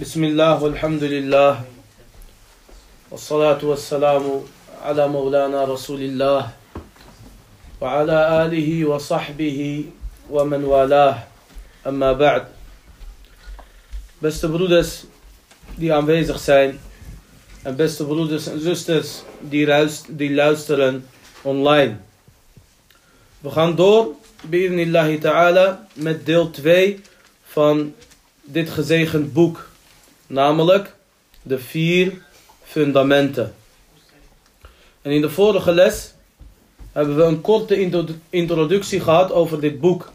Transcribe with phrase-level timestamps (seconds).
[0.00, 1.60] بسم الله والحمد لله
[3.10, 4.24] والصلاة والسلام
[4.82, 6.42] على مولانا رسول الله
[7.80, 9.84] وعلى آله وصحبه
[10.30, 11.16] ومن والاه
[11.86, 12.44] أما بعد
[14.24, 15.04] Beste broeders
[15.76, 16.80] die aanwezig zijn
[17.62, 19.22] en beste broeders en zusters
[20.08, 21.06] die, luisteren
[21.42, 21.96] online.
[23.40, 24.14] We gaan door,
[24.48, 27.00] bi'idnillahi ta'ala, met deel 2
[27.44, 27.94] van
[28.42, 29.69] dit gezegend boek.
[30.30, 30.94] Namelijk
[31.42, 32.22] de vier
[32.62, 33.54] fundamenten.
[35.02, 36.14] En in de vorige les
[36.92, 37.90] hebben we een korte
[38.30, 40.12] introductie gehad over dit boek.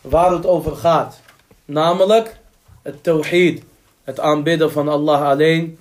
[0.00, 1.20] Waar het over gaat.
[1.64, 2.36] Namelijk
[2.82, 3.62] het tawhid.
[4.04, 5.78] Het aanbidden van Allah alleen.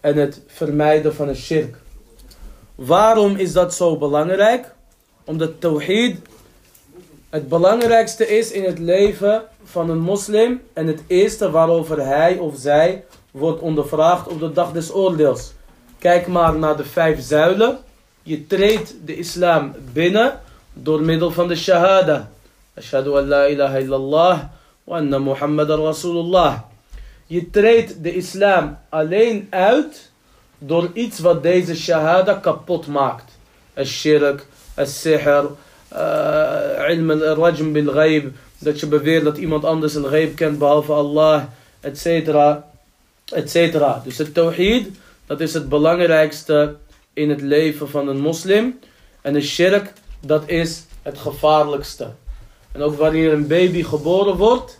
[0.00, 1.76] En het vermijden van het shirk.
[2.74, 4.74] Waarom is dat zo belangrijk?
[5.24, 6.18] Omdat tawhid
[7.30, 10.62] het belangrijkste is in het leven van een moslim.
[10.72, 15.52] En het eerste waarover hij of zij wordt ondervraagd op de dag des oordeels.
[15.98, 17.78] Kijk maar naar de vijf zuilen.
[18.22, 20.40] Je treedt de islam binnen
[20.72, 22.30] door middel van de shahada.
[22.74, 24.40] Ashhadu an la ilaha illallah
[24.84, 26.58] wa anna Muhammadan Rasulullah.
[27.26, 30.10] Je treedt de islam alleen uit
[30.58, 33.32] door iets wat deze shahada kapot maakt.
[33.74, 35.44] Al-shirk, al-sihr, uh,
[36.88, 38.32] ilm al-rajm bil-ghaib.
[38.58, 41.42] Dat je beweert dat iemand anders een ghaib kent behalve Allah,
[41.80, 42.66] etc
[43.32, 44.04] etc.
[44.04, 44.88] Dus het tawhid,
[45.26, 46.76] dat is het belangrijkste
[47.12, 48.78] in het leven van een moslim.
[49.20, 52.10] En de shirk, dat is het gevaarlijkste.
[52.72, 54.78] En ook wanneer een baby geboren wordt,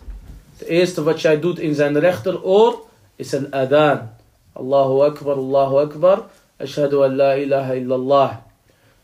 [0.58, 2.80] het eerste wat jij doet in zijn rechteroor
[3.16, 4.16] is een adaan.
[4.52, 8.36] Allahu Akbar, Allahu Akbar, ashhadu an la ilaha illallah.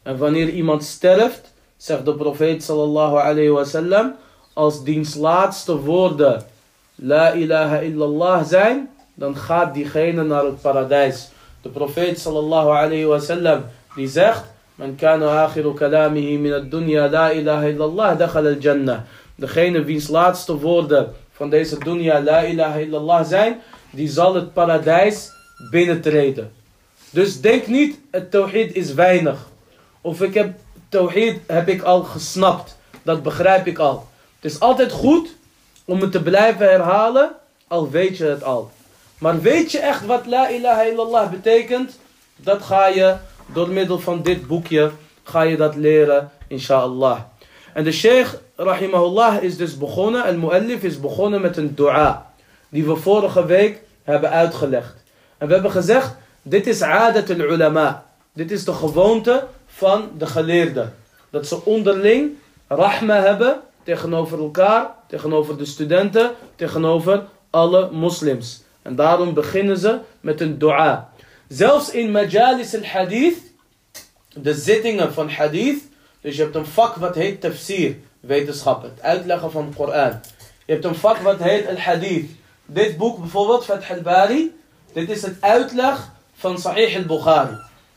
[0.02, 1.52] En wanneer iemand sterft,
[1.84, 4.14] zegt de profeet sallallahu alayhi wasallam,
[4.52, 6.42] als diens laatste woorden
[6.94, 11.28] la ilaha illallah zijn, dan gaat diegene naar het paradijs.
[11.62, 14.44] De profeet sallallahu alayhi wa sallam die zegt:
[14.74, 19.00] Man kana akhiru kalamihi min ad-dunya la ilaha illallah dakhala al-jannah.
[19.36, 25.30] Degene wiens laatste woorden van deze dunya la ilaha illallah zijn, die zal het paradijs
[25.70, 26.50] binnentreden.
[27.10, 29.38] Dus denk niet, het tawhid is weinig.
[30.00, 30.54] Of ik heb
[30.94, 32.76] tawhid heb ik al gesnapt.
[33.02, 34.08] Dat begrijp ik al.
[34.40, 35.34] Het is altijd goed
[35.84, 37.30] om het te blijven herhalen,
[37.68, 38.70] al weet je het al.
[39.18, 41.98] Maar weet je echt wat la ilaha illallah betekent?
[42.36, 43.16] Dat ga je
[43.52, 44.90] door middel van dit boekje,
[45.22, 47.20] ga je dat leren, inshallah.
[47.72, 52.32] En de sheikh, rahimahullah, is dus begonnen, el muallif is begonnen met een dua.
[52.68, 54.94] Die we vorige week hebben uitgelegd.
[55.38, 58.04] En we hebben gezegd, dit is adat al ulama.
[58.32, 59.46] Dit is de gewoonte
[60.18, 60.94] de geleerden.
[61.30, 62.32] Dat ze onderling
[62.68, 68.62] rahma hebben tegenover elkaar, tegenover de studenten, tegenover alle moslims.
[68.82, 71.12] En daarom beginnen ze met een dua.
[71.48, 73.38] Zelfs in majalis al-hadith,
[74.32, 75.82] de zittingen van hadith,
[76.20, 80.20] dus je hebt een vak wat heet tafsir, wetenschap, het uitleggen van de Koran.
[80.66, 82.30] Je hebt een vak wat heet al-hadith.
[82.66, 84.56] Dit boek bijvoorbeeld, Fath al-Bari,
[84.92, 87.56] dit is het uitleg van Sahih al-Bukhari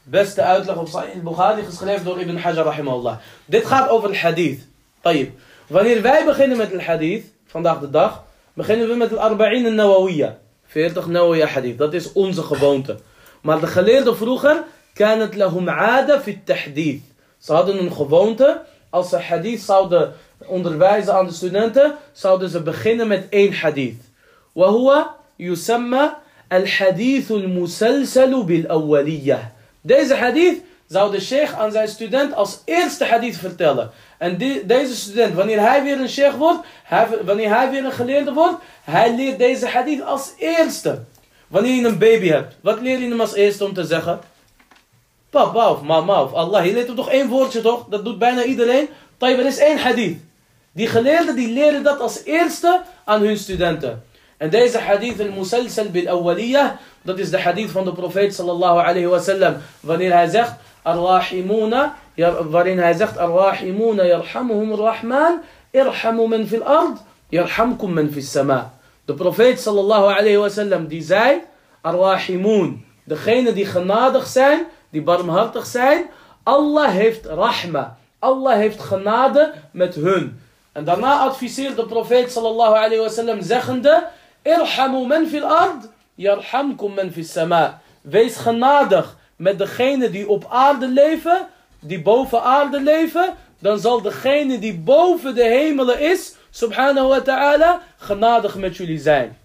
[0.09, 3.17] beste uitleg op Sahih Bukhari geschreven door Ibn Hajar rahimahullah.
[3.45, 4.59] Dit gaat over het hadith.
[5.01, 5.39] Tayyip.
[5.67, 8.23] Wanneer wij beginnen met het hadith, vandaag de dag,
[8.53, 10.31] beginnen we met het Arba'in al-nawawiyyah,
[10.65, 11.77] 40 nawawiyya hadith.
[11.77, 12.99] Dat is onze gewoonte.
[13.41, 14.63] Maar de geleerden vroeger,
[14.93, 17.01] kanat lahum aada fit tahdith.
[17.37, 20.13] Ze hadden een gewoonte, als ze hadith zouden
[20.45, 24.01] onderwijzen aan de studenten, zouden ze beginnen met één hadith.
[25.35, 29.56] Yusamma al hadith al musalsalu bil awwaliyah.
[29.87, 33.91] Deze hadith zou de sheikh aan zijn student als eerste hadith vertellen.
[34.17, 36.67] En deze student, wanneer hij weer een sheikh wordt,
[37.25, 41.03] wanneer hij weer een geleerde wordt, hij leert deze hadith als eerste.
[41.47, 44.19] Wanneer je een baby hebt, wat leer je hem als eerste om te zeggen?
[45.29, 46.65] Papa of mama of Allah.
[46.65, 47.85] Je leert hem toch één woordje toch?
[47.89, 48.89] Dat doet bijna iedereen.
[49.17, 50.17] Tayyip, er is één hadith.
[50.71, 54.03] Die geleerden die leren dat als eerste aan hun studenten.
[54.37, 56.69] En deze hadith al-musalsal bil-awwaliyah,
[57.01, 59.55] dat is de hadith van de profeet sallallahu alayhi wa sallam.
[59.79, 61.95] Wanneer hij zegt, ar-rahimuna,
[62.49, 65.41] waarin hij zegt, ar-rahimuna yarhamuhum ar-rahman,
[65.71, 66.97] irhamu man fil ard,
[67.29, 68.73] yarhamkum man fil sama.
[69.05, 71.41] De profeet sallallahu alayhi wa sallam die zei,
[71.81, 76.05] ar-rahimun, degene die genadig zijn, die barmhartig zijn,
[76.43, 77.97] Allah heeft rahma.
[78.19, 80.39] Allah heeft genade met hun.
[80.71, 84.07] En daarna adviseert de profeet sallallahu alayhi wa sallam zeggende,
[84.47, 87.81] irhamu man fil ard, yarhamkum man fil sama.
[88.01, 91.47] Wees genadig met degene die op aarde leven,
[91.79, 97.81] die boven aarde leven, dan zal degene die boven de hemelen is, subhanahu wa ta'ala,
[97.97, 99.37] genadig met jullie zijn.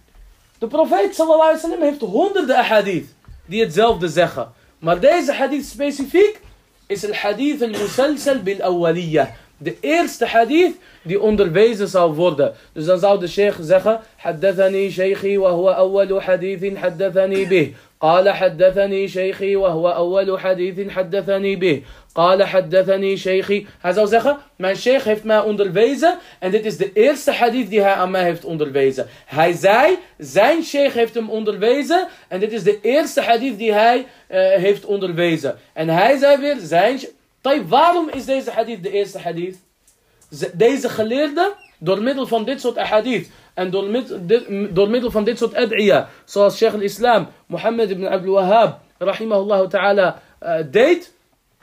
[0.58, 3.08] De profeet sallallahu alaihi wasallam heeft honderden ahadith
[3.46, 4.52] die hetzelfde zeggen.
[4.78, 6.40] Maar deze hadith specifiek
[6.86, 9.28] is het hadith al-musalsal bil-awwaliyah
[9.61, 12.53] De eerste hadith die onderwezen zal worden.
[12.73, 17.75] Dus dan zou de sheikh zeggen: Haddathani shaykhi wa huwa awwalu hadithin haddathani bih.
[18.01, 21.81] قال حدثني شيخي وهو أول حديث حدثني به
[22.15, 26.91] قال حدثني شيخي Hij zou zeggen, mijn sheikh heeft mij onderwezen en dit is de
[26.93, 29.07] eerste hadith die hij aan mij heeft onderwezen.
[29.25, 33.97] Hij zei, zijn sheikh heeft hem onderwezen en dit is de eerste hadith die hij
[33.97, 34.05] uh,
[34.39, 35.55] heeft onderwezen.
[35.73, 36.99] En hij zei weer, zijn
[37.42, 39.56] Tayyip, waarom is deze hadith de eerste hadith?
[40.52, 44.04] Deze geleerde, door middel van dit soort hadith en door,
[44.70, 50.22] door middel van dit soort ad'iyah, zoals Sheikh al-Islam, Mohammed ibn Abdul Wahhab, rahimahullah ta'ala,
[50.42, 51.12] uh, deed.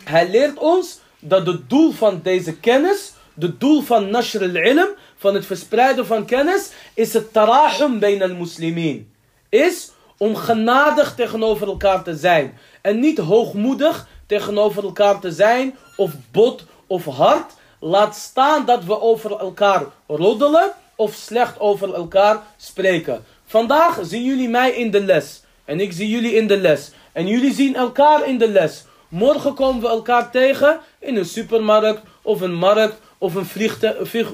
[0.03, 5.33] Hij leert ons dat het doel van deze kennis, het doel van nashr al-ilm, van
[5.33, 9.11] het verspreiden van kennis, is het tarahum bijna al-muslimin.
[9.49, 12.57] Is om genadig tegenover elkaar te zijn.
[12.81, 17.51] En niet hoogmoedig tegenover elkaar te zijn, of bot of hard.
[17.79, 23.23] Laat staan dat we over elkaar roddelen of slecht over elkaar spreken.
[23.45, 25.43] Vandaag zien jullie mij in de les.
[25.65, 26.91] En ik zie jullie in de les.
[27.11, 28.83] En jullie zien elkaar in de les.
[29.07, 33.45] Morgen komen we elkaar tegen in een supermarkt of een markt of een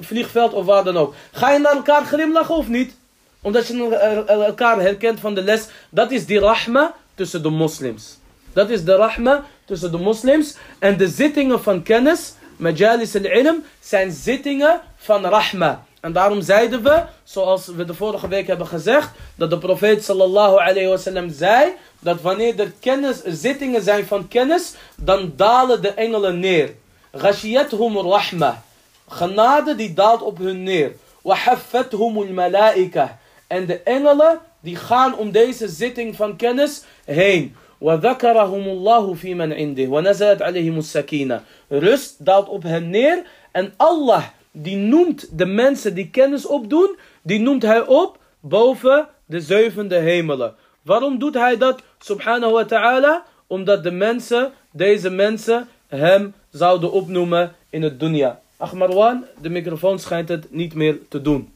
[0.01, 1.13] vliegveld of waar dan ook.
[1.31, 2.95] Ga je naar elkaar glimlachen of niet?
[3.41, 3.95] Omdat je
[4.27, 5.67] elkaar herkent van de les.
[5.89, 8.17] Dat is die rahma tussen de moslims.
[8.53, 10.55] Dat is de rahma tussen de moslims.
[10.79, 15.85] En de zittingen van kennis, majalis al-ilm, zijn zittingen van rahma.
[15.99, 20.57] En daarom zeiden we, zoals we de vorige week hebben gezegd, dat de profeet sallallahu
[20.57, 26.39] alayhi wasallam zei, dat wanneer er kennis, zittingen zijn van kennis, dan dalen de engelen
[26.39, 26.71] neer.
[27.11, 28.63] Ghashiyatuhum rahma.
[29.07, 30.91] Genade die daalt op hun neer.
[31.21, 33.19] Wahaffatuhum malaika.
[33.47, 37.55] En de engelen die gaan om deze zitting van kennis heen.
[37.80, 41.42] وذكرهم الله في من عنده ونزلت عليهم السكينة.
[41.70, 43.22] Rust daalt op hen neer
[43.52, 49.40] en Allah die noemt de mensen die kennis opdoen, die noemt hij op boven de
[49.40, 50.54] zevende hemelen.
[50.82, 53.24] Waarom doet hij dat, subhanahu wa ta'ala?
[53.46, 58.40] Omdat de mensen, deze mensen, hem zouden opnoemen in het dunya.
[58.56, 61.52] Ach Marwan, de microfoon schijnt het niet meer te doen.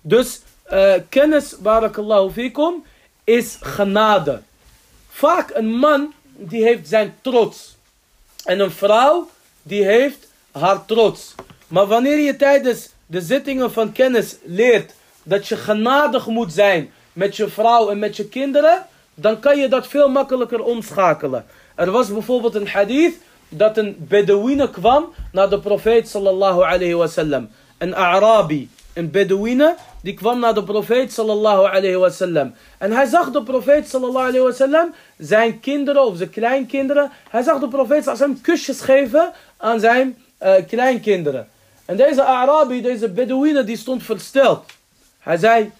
[0.00, 2.84] Dus uh, kennis, barakallahu fikum,
[3.24, 4.40] is genade.
[5.15, 7.75] Vaak een man die heeft zijn trots.
[8.45, 9.29] En een vrouw
[9.63, 11.35] die heeft haar trots.
[11.67, 17.35] Maar wanneer je tijdens de zittingen van kennis leert dat je genadig moet zijn met
[17.35, 21.45] je vrouw en met je kinderen, dan kan je dat veel makkelijker omschakelen.
[21.75, 23.15] Er was bijvoorbeeld een hadith
[23.49, 27.49] dat een Bedouine kwam naar de profeet sallallahu alayhi wasallam.
[27.77, 32.53] Een Arabi, een Bedouine, die kwam naar de profeet sallallahu alayhi wasallam.
[32.77, 37.11] En hij zag de profeet sallallahu alayhi wasallam zijn kinderen of zijn kleinkinderen.
[37.29, 41.49] Hij zag de profeet wasallam kusjes geven aan zijn uh, kleinkinderen.
[41.85, 44.65] En deze Arabi, deze Bedouine, die stond versteld.
[45.19, 45.71] Hij zei,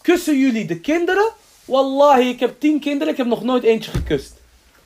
[0.00, 1.30] kussen jullie de kinderen?
[1.64, 4.40] Wallahi, ik heb tien kinderen, ik heb nog nooit eentje gekust.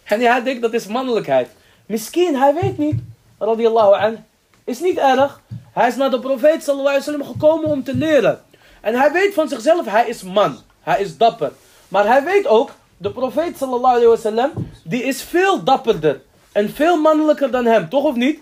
[0.05, 1.49] En hij denkt, dat is mannelijkheid.
[1.87, 3.01] Misschien, hij weet niet.
[3.39, 4.25] Radiallahu an.
[4.65, 5.41] Is niet erg.
[5.73, 8.45] Hij is naar de profeet sallallahu alaihi wasallam gekomen om te leren.
[8.81, 10.59] En hij weet van zichzelf, hij is man.
[10.81, 11.53] Hij is dapper.
[11.89, 14.51] Maar hij weet ook, de profeet sallallahu wasallam,
[14.85, 16.21] die is veel dapperder.
[16.53, 18.41] En veel mannelijker dan hem, toch of niet?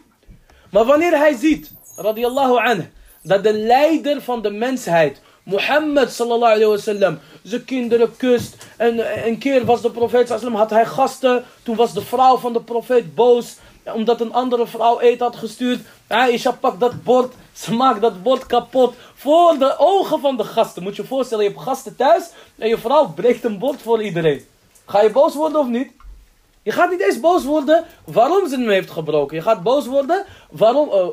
[0.71, 2.91] Maar wanneer hij ziet radiallahu anhu,
[3.23, 8.67] dat de leider van de mensheid, Mohammed sallallahu alayhi wasallam, zijn kinderen kust.
[8.77, 11.45] En een keer was de profeet sallallahu had hij gasten.
[11.63, 13.57] Toen was de vrouw van de profeet boos,
[13.93, 15.81] omdat een andere vrouw eten had gestuurd.
[16.07, 20.83] Aisha pakt dat bord, ze maakt dat bord kapot voor de ogen van de gasten.
[20.83, 24.03] Moet je je voorstellen, je hebt gasten thuis en je vrouw breekt een bord voor
[24.03, 24.47] iedereen.
[24.87, 25.93] Ga je boos worden of niet?
[26.63, 29.37] Je gaat niet eens boos worden waarom ze hem heeft gebroken.
[29.37, 31.07] Je gaat boos worden waarom, uh,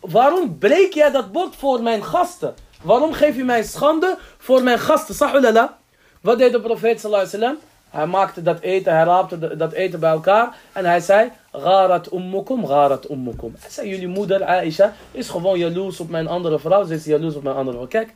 [0.00, 2.54] waarom breek jij dat bord voor mijn gasten?
[2.82, 5.14] Waarom geef je mij schande voor mijn gasten?
[5.14, 5.78] Sahulala.
[6.20, 7.58] Wat deed de profeet sallallahu alaihi wasallam?
[7.96, 10.56] Hij maakte dat eten, hij raapte dat eten bij elkaar.
[10.72, 13.54] En hij zei, Gharat ummukum, gharat ummukum.
[13.60, 16.84] Hij zei, jullie moeder Aisha is gewoon jaloers op mijn andere vrouw.
[16.84, 17.88] Ze is jaloers op mijn andere vrouw.
[17.88, 18.14] Kijk,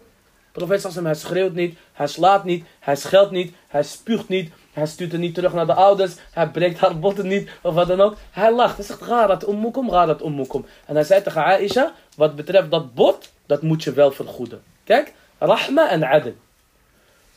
[0.52, 4.50] profeet sallallahu hij schreeuwt niet, hij slaat niet, hij scheldt niet, hij spuugt niet.
[4.72, 6.16] Hij stuurt er niet terug naar de ouders.
[6.32, 7.50] Hij breekt haar botten niet.
[7.62, 8.16] Of wat dan ook.
[8.30, 8.76] Hij lacht.
[8.76, 10.66] Hij zegt, garat ummukum, garat ummukum.
[10.86, 14.62] En hij zei tegen Aisha, wat betreft dat bot, dat moet je wel vergoeden.
[14.84, 16.34] Kijk, rahma en adel.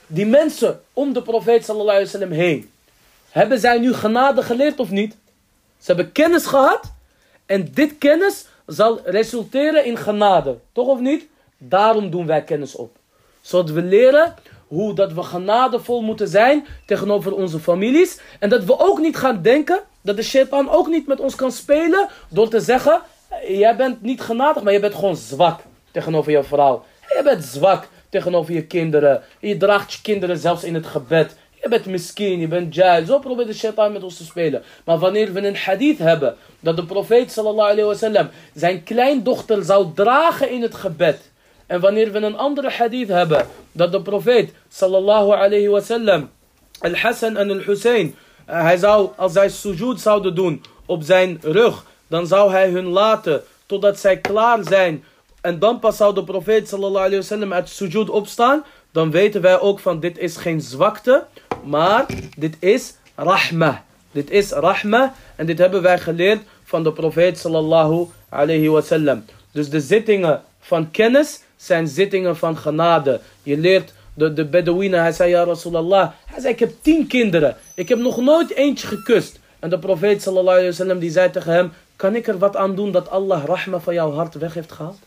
[0.07, 2.71] Die mensen om de profeet sallallahu alaihi heen.
[3.29, 5.15] Hebben zij nu genade geleerd of niet?
[5.77, 6.91] Ze hebben kennis gehad.
[7.45, 10.57] En dit kennis zal resulteren in genade.
[10.71, 11.27] Toch of niet?
[11.57, 12.95] Daarom doen wij kennis op.
[13.41, 14.35] Zodat we leren
[14.67, 18.19] hoe dat we genadevol moeten zijn tegenover onze families.
[18.39, 21.51] En dat we ook niet gaan denken dat de shaitan ook niet met ons kan
[21.51, 23.01] spelen door te zeggen,
[23.47, 25.59] jij bent niet genadig, maar je bent gewoon zwak
[25.91, 26.85] tegenover je vrouw.
[27.07, 29.21] Je bent zwak tegenover je kinderen.
[29.39, 31.35] Je draagt je kinderen zelfs in het gebed.
[31.61, 33.05] Je bent miskin, je bent jail.
[33.05, 34.63] Zo probeert de shaitan met ons te spelen.
[34.85, 39.87] Maar wanneer we een hadith hebben, dat de profeet sallallahu alayhi wasallam zijn kleindochter zou
[39.95, 41.31] dragen in het gebed.
[41.67, 46.29] En wanneer we een andere hadith hebben, dat de profeet sallallahu alayhi wasallam
[46.79, 48.15] Al-Hassan en Al-Hussein,
[48.45, 52.87] eh, hij zou, als zij sujud zouden doen op zijn rug, dan zou hij hun
[52.87, 55.03] laten totdat zij klaar zijn.
[55.43, 58.63] En dan pas zou de profeet sallallahu alayhi wasallam uit sujud opstaan.
[58.91, 61.23] Dan weten wij ook van dit is geen zwakte,
[61.63, 62.05] maar
[62.37, 63.75] dit is rahmah.
[64.11, 69.25] Dit is rahmah en dit hebben wij geleerd van de profeet sallallahu alayhi wasallam.
[69.51, 73.19] Dus de zittingen van kennis zijn zittingen van genade.
[73.43, 77.57] Je leert de, de Bedouinen, hij zei ja Rasulallah, hij zei ik heb tien kinderen,
[77.75, 79.39] ik heb nog nooit eentje gekust.
[79.59, 82.75] En de profeet sallallahu alayhi wasallam die zei tegen hem, kan ik er wat aan
[82.75, 84.99] doen dat Allah rahma van jouw hart weg heeft gehaald?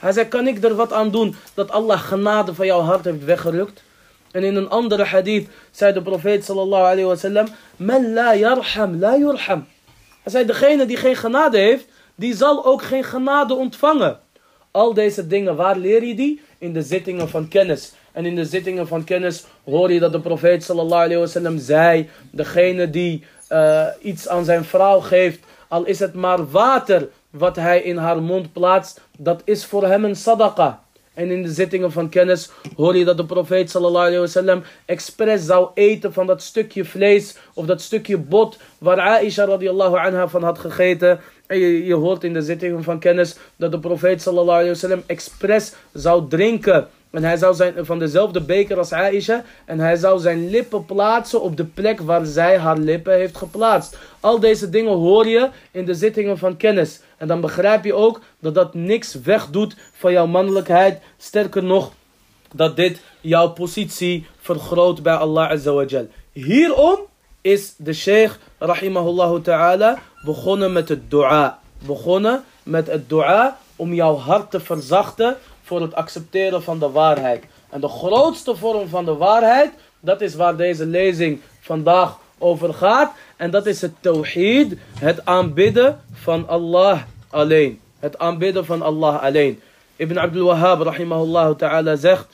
[0.00, 3.24] Hij zei, kan ik er wat aan doen dat Allah genade van jouw hart heeft
[3.24, 3.82] weggerukt?
[4.30, 9.16] En in een andere hadith zei de profeet sallallahu alayhi wasallam, men la yarham, la
[9.16, 9.66] yurham.
[10.22, 14.18] Hij zei, degene die geen genade heeft, die zal ook geen genade ontvangen.
[14.70, 16.40] Al deze dingen, waar leer je die?
[16.58, 17.92] In de zittingen van kennis.
[18.12, 22.08] En in de zittingen van kennis hoor je dat de profeet sallallahu alayhi wasallam zei,
[22.30, 25.38] degene die uh, iets aan zijn vrouw geeft,
[25.68, 30.04] al is het maar water wat hij in haar mond plaatst, dat is voor hem
[30.04, 30.82] een sadaqa.
[31.14, 35.70] En in de zittingen van kennis hoor je dat de profeet sallallahu wasallam expres zou
[35.74, 40.58] eten van dat stukje vlees of dat stukje bot waar Aisha radiallahu anha van had
[40.58, 41.20] gegeten.
[41.46, 45.02] En je, je hoort in de zittingen van kennis dat de profeet sallallahu alayhi wasallam
[45.06, 49.44] expres zou drinken en hij zou zijn van dezelfde beker als Aisha.
[49.64, 53.96] En hij zou zijn lippen plaatsen op de plek waar zij haar lippen heeft geplaatst.
[54.20, 57.00] Al deze dingen hoor je in de zittingen van kennis.
[57.20, 61.00] En dan begrijp je ook dat dat niks wegdoet van jouw mannelijkheid.
[61.18, 61.92] Sterker nog,
[62.54, 66.98] dat dit jouw positie vergroot bij Allah Azza Hierom
[67.40, 71.58] is de sheikh, rahimahullah ta'ala, begonnen met het dua.
[71.86, 77.44] Begonnen met het dua om jouw hart te verzachten voor het accepteren van de waarheid.
[77.70, 83.12] En de grootste vorm van de waarheid, dat is waar deze lezing vandaag over gaat.
[83.40, 87.80] En dat is het tawhid, het aanbidden van Allah alleen.
[87.98, 89.60] Het aanbidden van Allah alleen.
[89.96, 92.26] Ibn Abdul Wahhab, rahimahullah ta'ala, zegt,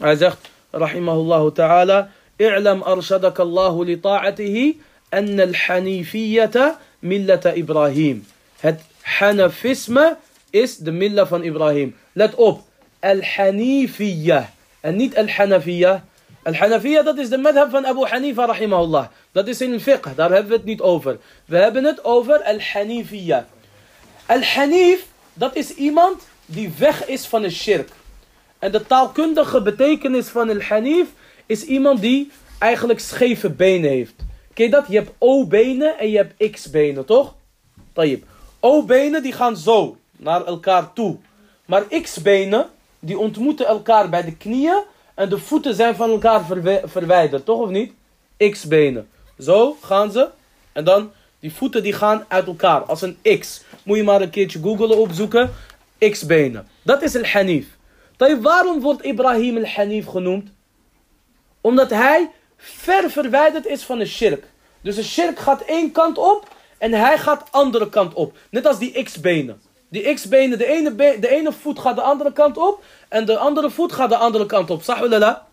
[0.00, 0.38] hij zegt,
[0.70, 2.08] rahimahullah ta'ala,
[2.40, 4.74] اعلم أرشدك الله لطاعته
[5.14, 6.56] أن الحنيفية
[7.02, 8.24] ملة إبراهيم.
[8.60, 10.16] Het Hanafisme
[10.50, 11.96] is de milla van Ibrahim.
[12.12, 12.60] Let op.
[13.00, 14.44] Al-Hanifiyah.
[14.80, 16.00] En niet Al-Hanafiyah.
[16.42, 19.06] Al-Hanafiyah, dat is de madhab van Abu Hanifa, rahimahullah.
[19.36, 21.18] Dat is in fiqh, daar hebben we het niet over.
[21.44, 23.44] We hebben het over Al-Hanifiyah.
[24.26, 27.90] Al-Hanif, dat is iemand die weg is van de shirk.
[28.58, 31.08] En de taalkundige betekenis van Al-Hanif
[31.46, 34.14] is iemand die eigenlijk scheve benen heeft.
[34.54, 34.84] Ken je dat?
[34.88, 37.34] Je hebt O-benen en je hebt X-benen, toch?
[38.60, 41.16] O-benen die gaan zo naar elkaar toe.
[41.64, 42.66] Maar x-benen,
[42.98, 44.82] die ontmoeten elkaar bij de knieën
[45.14, 46.44] en de voeten zijn van elkaar
[46.84, 47.92] verwijderd, toch of niet?
[48.50, 49.08] X-benen.
[49.38, 50.28] Zo gaan ze
[50.72, 53.62] en dan die voeten die gaan uit elkaar als een X.
[53.82, 55.52] Moet je maar een keertje googlen opzoeken.
[55.98, 56.68] X-benen.
[56.82, 57.66] Dat is al-Hanif.
[58.40, 60.48] Waarom wordt Ibrahim al-Hanif genoemd?
[61.60, 64.44] Omdat hij ver verwijderd is van de shirk.
[64.80, 68.36] Dus de shirk gaat één kant op en hij gaat andere kant op.
[68.50, 69.60] Net als die X-benen.
[69.88, 72.84] Die x-benen, de ene, de ene voet gaat de andere kant op.
[73.08, 74.82] En de andere voet gaat de andere kant op.
[74.82, 75.46] Sahulala.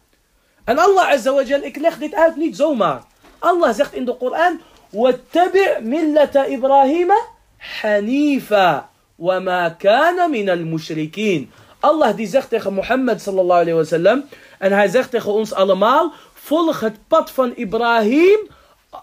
[0.64, 3.04] En Allah Azza wa ik leg dit uit niet zomaar.
[3.44, 4.62] Allah zegt in de Koran.
[4.94, 7.12] وَاتَّبِعْ مِلَّةَ إِبْرَاهِيمَ
[7.60, 8.86] حَنِيفًا
[9.20, 11.48] وَمَا كَانَ مِنَ الْمُشْرِكِينَ
[11.80, 14.24] Allah die zegt tegen Mohammed sallallahu alayhi wa sallam.
[14.60, 16.14] En hij zegt tegen ons allemaal.
[16.34, 18.40] Volg het pad van Ibrahim.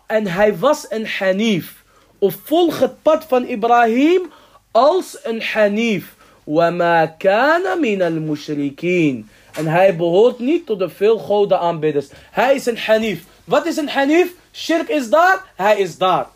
[0.06, 1.84] En hij was een hanif.
[2.18, 4.32] Of volg het pad van Ibrahim
[4.70, 6.14] als een hanif.
[6.44, 12.08] وَمَا كَانَ مِنَ الْمُشْرِكِينَ En hij behoort niet tot de veel goden aanbidders.
[12.30, 13.24] Hij is een hanif.
[13.44, 14.32] Wat is een hanif?
[14.52, 16.26] Shirk is daar, hij is daar.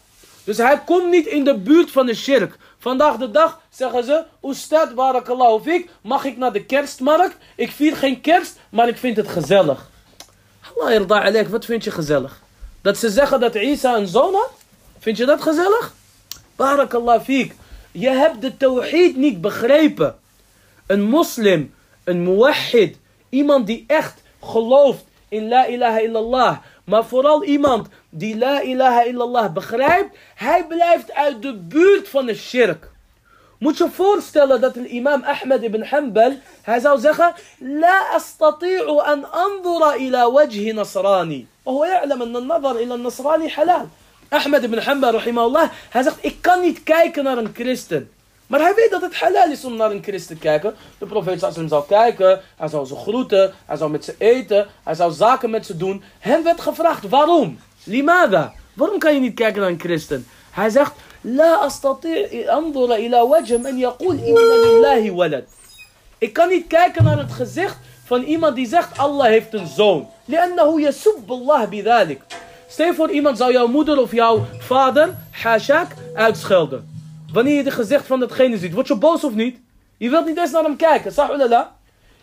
[0.45, 2.57] Dus hij komt niet in de buurt van de shirk.
[2.79, 7.37] Vandaag de dag zeggen ze, Oestad barakallahu fik, mag ik naar de kerstmarkt?
[7.57, 9.91] Ik vier geen kerst, maar ik vind het gezellig.
[10.77, 12.41] Allah irda alek, wat vind je gezellig?
[12.83, 14.51] Dat ze zeggen dat Isa een zoon had?
[14.99, 15.95] Vind je dat gezellig?
[16.57, 17.55] Barakallahu fik.
[17.93, 20.19] Je hebt de tawhid niet begrepen.
[20.87, 22.97] Een moslim, een muwahid,
[23.29, 29.54] iemand die echt gelooft in la ilaha illallah, maar vooral iemand die la ilaha illallah
[29.54, 32.90] begrijpt, hij blijft uit de buurt van de shirk.
[33.60, 39.32] Moet je voorstellen dat de imam Ahmed ibn Hanbal, hij zou zeggen, La astati'u an
[39.32, 41.48] andura ila wajhi nasrani.
[41.66, 43.88] وهو يعلم أن النظر إلى النصراني حلال.
[44.30, 48.12] Ahmed ibn Hanbal, rahimahullah, hij zegt, ik kan niet kijken naar een christen.
[48.48, 50.76] Maar hij weet dat het halal is om naar een christen te kijken.
[50.98, 54.96] De profeet sallam zou kijken, hij zou ze groeten, hij zou met ze eten, hij
[54.96, 56.04] zou zaken met ze doen.
[56.20, 57.60] Hem werd gevraagd, waarom?
[57.84, 58.54] Limada?
[58.74, 60.28] Waarom kan je niet kijken naar een christen?
[60.52, 65.44] Hij zegt, La astati' andura ila wajh man yaqul inna lillahi walad.
[66.18, 70.08] Ik kan niet kijken naar het gezicht van iemand die zegt Allah heeft een zoon.
[70.28, 72.22] لأنه يسب الله بذلك.
[72.68, 76.93] Stel voor iemand zou jouw moeder of jouw vader, hashak, uitschelden.
[77.35, 79.59] Wanneer je het gezicht van datgene ziet, word je boos of niet?
[79.97, 81.77] Je wilt niet eens naar hem kijken, sahulala.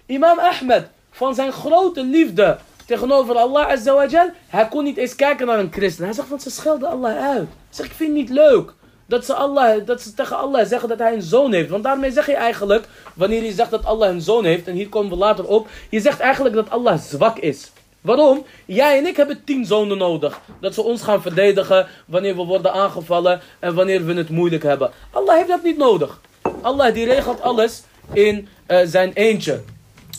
[0.06, 5.60] Imam Ahmed, van zijn grote liefde tegenover Allah azawajal, hij kon niet eens kijken naar
[5.60, 6.03] een christen.
[6.03, 7.48] Hij zegt, want ze schelden Allah uit.
[7.48, 8.74] Hij zegt, ik vind het niet leuk
[9.06, 11.70] dat ze, Allah, dat ze tegen Allah zeggen dat hij een zoon heeft.
[11.70, 14.89] Want daarmee zeg je eigenlijk, wanneer je zegt dat Allah een zoon heeft, en hier
[14.89, 17.72] komen we later op, je zegt eigenlijk dat Allah zwak is.
[18.01, 18.46] Waarom?
[18.65, 20.41] Jij en ik hebben tien zonen nodig.
[20.62, 24.91] Dat ze ons gaan verdedigen wanneer we worden aangevallen en wanneer we het moeilijk hebben.
[25.12, 26.22] Allah heeft dat niet nodig.
[26.62, 27.81] Allah die regelt alles
[28.13, 29.62] in uh, zijn eentje.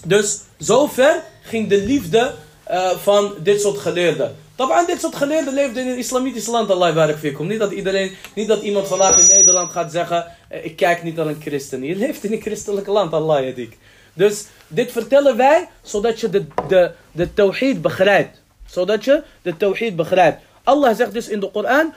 [0.07, 2.35] Dus zover ging de liefde
[2.71, 4.37] uh, van dit soort geleerden.
[4.55, 7.47] Taban, dit soort geleerden leefden in een islamitisch land, Allah barak fikum.
[7.47, 11.17] Niet dat iedereen, niet dat iemand vandaag in Nederland gaat zeggen, uh, ik kijk niet
[11.17, 11.83] naar een christen.
[11.83, 13.79] Je leeft in een christelijk land, Allah yadik.
[14.13, 18.41] Dus dit vertellen wij zodat je de, de, de tawhid begrijpt.
[18.67, 20.43] Zodat je de tawhid begrijpt.
[20.65, 21.95] Allah zegt dus in de Koran: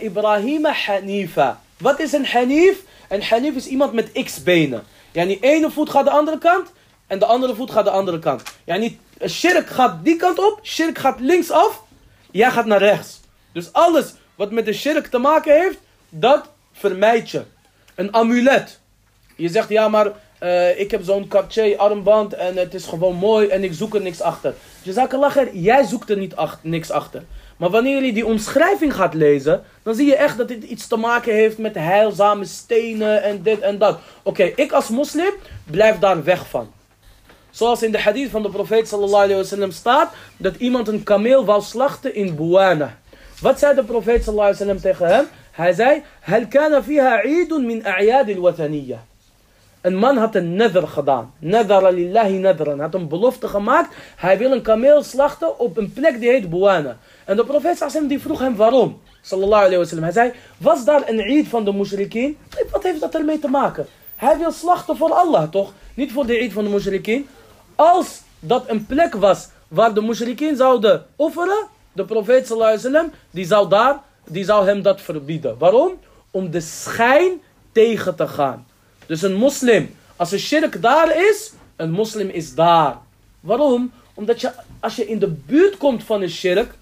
[0.00, 1.60] Ibrahim hanifa.
[1.78, 2.78] Wat is een hanif?
[3.08, 4.82] Een hanif is iemand met x-benen.
[5.12, 6.72] Yani ene voet gaat de andere kant
[7.06, 8.42] en de andere voet gaat de andere kant.
[8.64, 11.82] Yani shirk gaat die kant op, shirk gaat linksaf,
[12.30, 13.20] jij gaat naar rechts.
[13.52, 15.78] Dus alles wat met de shirk te maken heeft,
[16.08, 17.42] dat vermijd je.
[17.94, 18.80] Een amulet.
[19.36, 20.12] Je zegt ja, maar
[20.43, 24.01] uh, ik heb zo'n Cartier armband en het is gewoon mooi en ik zoek er
[24.01, 24.53] niks achter.
[25.11, 27.23] lacher, jij zoekt er niet ach niks achter.
[27.57, 30.95] Maar wanneer je die omschrijving gaat lezen, dan zie je echt dat dit iets te
[30.95, 33.99] maken heeft met heilzame stenen en dit en dat.
[34.23, 35.33] Oké, okay, ik als moslim
[35.63, 36.71] blijf daar weg van.
[37.49, 41.45] Zoals in de hadith van de profeet sallallahu alayhi wasallam staat, dat iemand een kameel
[41.45, 42.97] wou slachten in Buana.
[43.41, 45.25] Wat zei de profeet sallallahu alayhi wasallam tegen hem?
[45.51, 48.99] Hij zei, هل كان فيها عيد من أعياد الوثنية
[49.82, 51.32] Een man had een nether gedaan.
[51.38, 52.74] Nadara lillahi nadran.
[52.74, 53.94] Hij had een belofte gemaakt.
[54.16, 56.96] Hij wil een kameel slachten op een plek die heet Buana.
[57.24, 59.00] En de profeet sallam die vroeg hem waarom.
[59.20, 60.04] Sallallahu alayhi wa sallam.
[60.04, 62.38] Hij zei, was daar een eid van de mushrikeen?
[62.70, 63.86] Wat heeft dat ermee te maken?
[64.16, 65.72] Hij wil slachten voor Allah toch?
[65.94, 67.28] Niet voor de eid van de mushrikeen.
[67.74, 71.66] Als dat een plek was waar de mushrikeen zouden offeren.
[71.92, 73.12] De profeet sallallahu alayhi wa sallam.
[73.30, 75.58] Die zou, daar, die zou hem dat verbieden.
[75.58, 75.92] Waarom?
[76.30, 77.40] Om de schijn
[77.72, 78.66] tegen te gaan.
[79.12, 82.96] Dus een moslim, als een shirk daar is, een moslim is daar.
[83.40, 83.92] Waarom?
[84.14, 86.74] Omdat je, als je in de buurt komt van een shirk,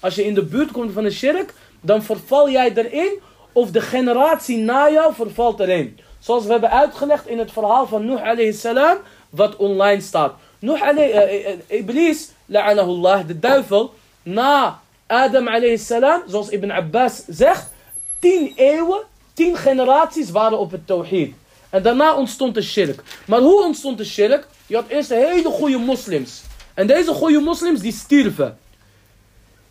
[0.00, 3.18] als je in de buurt komt van een shirk, dan verval jij erin,
[3.52, 5.98] of de generatie na jou vervalt erin.
[6.18, 8.96] Zoals we hebben uitgelegd in het verhaal van Nuh alayhi salam,
[9.30, 10.34] wat online staat.
[10.58, 17.72] Nuh alayhi, uh, Iblis, la'anahullah, de duivel, na Adam alayhi salam, zoals Ibn Abbas zegt,
[18.18, 19.00] tien eeuwen,
[19.34, 21.34] tien generaties waren op het tawhid.
[21.70, 23.02] En daarna ontstond de shirk.
[23.24, 24.46] Maar hoe ontstond de shirk?
[24.66, 26.42] Je had eerst hele goede moslims.
[26.74, 28.58] En deze goede moslims die stierven.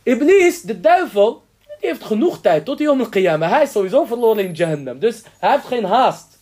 [0.03, 1.43] Iblis, de duivel,
[1.79, 3.51] die heeft genoeg tijd tot hij om een qiyamah.
[3.51, 4.99] Hij is sowieso verloren in Jahannam.
[4.99, 6.37] Dus hij heeft geen haast.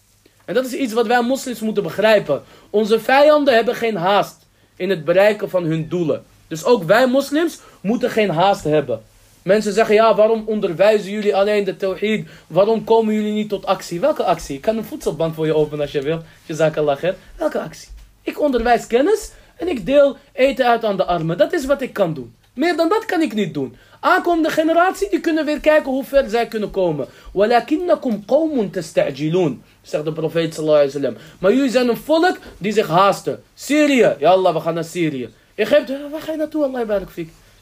[0.45, 2.43] En dat is iets wat wij moslims moeten begrijpen.
[2.69, 6.25] Onze vijanden hebben geen haast in het bereiken van hun doelen.
[6.47, 9.03] Dus ook wij moslims moeten geen haast hebben.
[9.45, 12.27] Mensen zeggen, ja, waarom onderwijzen jullie alleen de tawhid?
[12.47, 13.99] Waarom komen jullie niet tot actie?
[13.99, 14.55] Welke actie?
[14.55, 16.23] Ik kan een voedselbank voor je openen als je wilt.
[16.45, 17.15] Jazakallah khair.
[17.37, 17.87] Welke actie?
[18.21, 21.37] Ik onderwijs kennis en ik deel eten uit aan de armen.
[21.37, 22.35] Dat is wat ik kan doen.
[22.53, 23.75] Meer dan dat kan ik niet doen.
[23.99, 27.07] Aankomende generatie, die kunnen weer kijken hoe ver zij kunnen komen.
[27.33, 29.63] Walakinnakum qawmun testa'jiloon.
[29.81, 31.21] Zegt de profeet sallallahu alaihi wasallam.
[31.39, 33.43] Maar jullie zijn een volk die zich haasten.
[33.53, 34.15] Syrië.
[34.19, 35.29] Ja Allah, we gaan naar Syrië.
[35.55, 36.63] Egypte, waar ga je naartoe?
[36.63, 37.09] Allah, barak.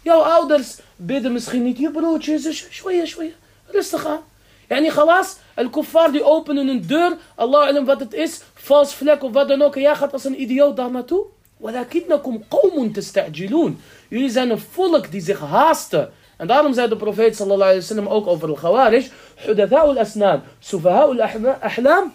[0.05, 3.35] يا اودرز بيد مسخين يا بروتشيز شوية شوية.
[3.69, 4.23] الاسترخاء
[4.69, 9.51] يعني خلاص الكفار دي اوبن ان دور الله أعلم وات ات اس فالس فلاك وفات
[9.51, 11.25] نوك يا خط أصلا ايديو دار ناتو
[11.61, 13.81] ولكنكم قوم تستعجلون.
[14.11, 16.09] يلي زان فولك دي زيخ هاست
[16.41, 19.03] ان دارم زاد البروفيت صلى الله عليه وسلم اوك اوفر الخوارج.
[19.47, 20.41] حدثاء الأسنان.
[20.61, 22.11] سفهاء الاحلام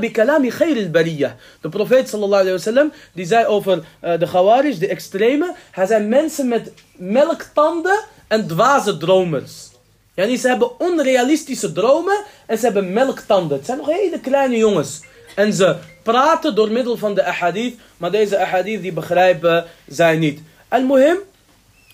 [0.00, 0.74] Bi kalami van
[1.60, 5.54] De profeet sallallahu alayhi wasallam die zei over eh, de Ghawaris, de extreme.
[5.70, 9.52] Hij zijn mensen met melktanden en dwaze dromers.
[10.16, 13.56] Ze hebben onrealistische dromen en ze hebben melktanden.
[13.56, 15.00] Het zijn nog hele kleine jongens.
[15.34, 17.74] En ze praten door middel van de ahadith.
[17.96, 20.40] Maar deze ahadith die begrijpen zij niet.
[20.68, 21.16] Al-Muhim.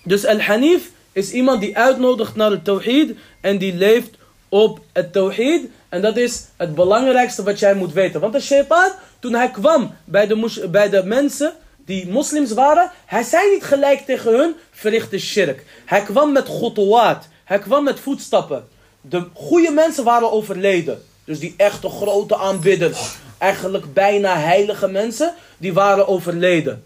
[0.03, 3.15] Dus Al-Hanif is iemand die uitnodigt naar het tawhid.
[3.41, 4.09] En die leeft
[4.49, 5.61] op het tawhid.
[5.93, 8.21] En dat is het belangrijkste wat jij moet weten.
[8.21, 11.53] Want de shaitan, toen hij kwam bij de, bij de mensen
[11.85, 15.65] die moslims waren, hij zei niet gelijk tegen hun, verricht de shirk.
[15.85, 18.67] Hij kwam met gotowaat, hij kwam met voetstappen.
[19.01, 21.01] De goede mensen waren overleden.
[21.23, 26.83] Dus die echte grote aanbidders, eigenlijk bijna heilige mensen, die waren overleden.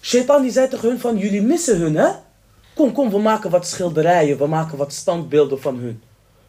[0.00, 2.08] Shaitan die zei tegen hun van, jullie missen hun hè?
[2.74, 6.02] Kom, kom, we maken wat schilderijen, we maken wat standbeelden van hun.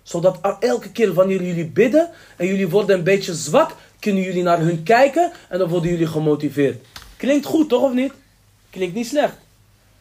[0.08, 4.60] Zodat elke keer wanneer jullie bidden en jullie worden een beetje zwak, kunnen jullie naar
[4.60, 6.86] hun kijken en dan worden jullie gemotiveerd.
[7.18, 8.14] Klinkt goed, toch of niet?
[8.70, 9.34] Klinkt niet slecht.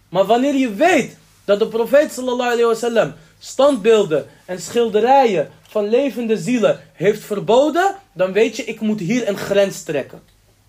[0.09, 6.37] Maar wanneer je weet dat de profeet sallallahu alayhi wasallam standbeelden en schilderijen van levende
[6.37, 10.21] zielen heeft verboden, dan weet je, ik moet hier een grens trekken.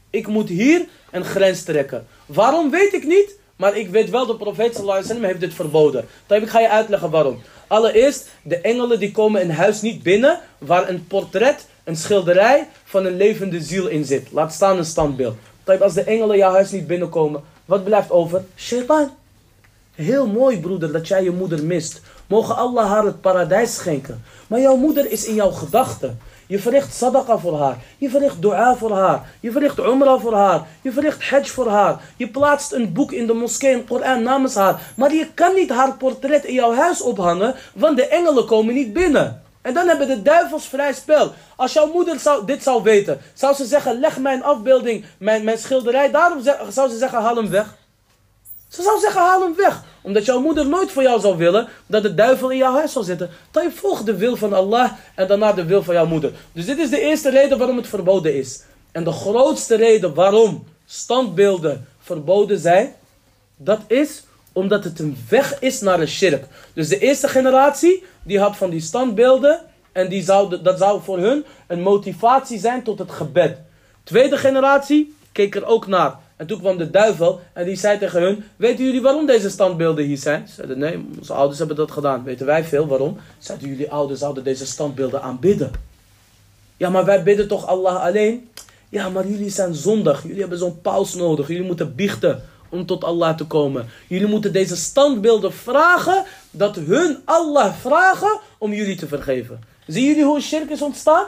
[0.10, 2.08] Ik moet hier een grens trekken.
[2.26, 3.36] Waarom weet ik niet?
[3.56, 6.06] Maar ik weet wel, de profeet sallallahu heeft dit verboden.
[6.28, 7.42] Dan ik ga je uitleggen waarom.
[7.68, 13.06] Allereerst, de engelen die komen een huis niet binnen waar een portret, een schilderij van
[13.06, 14.32] een levende ziel in zit.
[14.32, 15.36] Laat staan een standbeeld.
[15.80, 18.44] Als de engelen jouw huis niet binnenkomen, wat blijft over?
[18.56, 19.10] Shaitan.
[19.96, 22.02] Heel mooi broeder dat jij je moeder mist.
[22.28, 24.24] Mogen Allah haar het paradijs schenken.
[24.48, 26.20] Maar jouw moeder is in jouw gedachten.
[26.48, 27.78] Je verricht sadaqa voor haar.
[27.98, 29.30] Je verricht dua voor haar.
[29.40, 30.68] Je verricht umrah voor haar.
[30.82, 32.02] Je verricht hajj voor haar.
[32.16, 34.82] Je plaatst een boek in de moskee, een Koran namens haar.
[34.96, 38.94] Maar je kan niet haar portret in jouw huis ophangen, want de engelen komen niet
[38.94, 39.42] binnen.
[39.62, 41.34] En dan hebben de duivels vrij spel.
[41.56, 45.58] Als jouw moeder zou, dit zou weten, zou ze zeggen, leg mijn afbeelding, mijn, mijn
[45.58, 47.76] schilderij, daarom zou ze zeggen, haal hem weg.
[48.68, 49.84] Ze zou zeggen, haal hem weg.
[50.08, 53.04] Omdat jouw moeder nooit voor jou zou willen dat de duivel in jouw huis zal
[53.04, 53.30] zitten.
[53.52, 56.32] Dan je volgt de wil van Allah en daarna de wil van jouw moeder.
[56.52, 58.64] Dus dit is de eerste reden waarom het verboden is.
[58.92, 62.94] En de grootste reden waarom standbeelden verboden zijn,
[63.58, 66.46] dat is omdat het een weg is naar een shirk.
[66.74, 69.60] Dus de eerste generatie, die had van die standbeelden
[69.92, 73.58] en die zou, dat zou voor hun een motivatie zijn tot het gebed.
[74.04, 76.16] Tweede generatie keek er ook naar.
[76.38, 80.06] En toen kwam de duivel en die zei tegen hun: Weten jullie waarom deze standbeelden
[80.06, 80.48] hier zijn?
[80.48, 82.24] Ze zeiden: Nee, onze ouders hebben dat gedaan.
[82.24, 83.18] Weten wij veel waarom?
[83.38, 85.72] Zeiden jullie ouders zouden deze standbeelden aanbidden?
[86.78, 88.50] Ja, maar wij bidden toch Allah alleen?
[88.90, 90.24] Ja, maar jullie zijn zondig.
[90.24, 91.48] Jullie hebben zo'n paus nodig.
[91.48, 93.86] Jullie moeten biechten om tot Allah te komen.
[94.08, 99.64] Jullie moeten deze standbeelden vragen dat hun Allah vragen om jullie te vergeven.
[99.88, 101.28] Zien jullie hoe een shirk is ontstaan?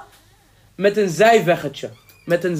[0.75, 1.89] Met een zijweggetje.
[2.25, 2.57] Met een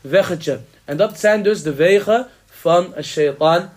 [0.00, 0.60] zijweggetje.
[0.84, 3.68] En dat zijn dus de wegen van een shaitan.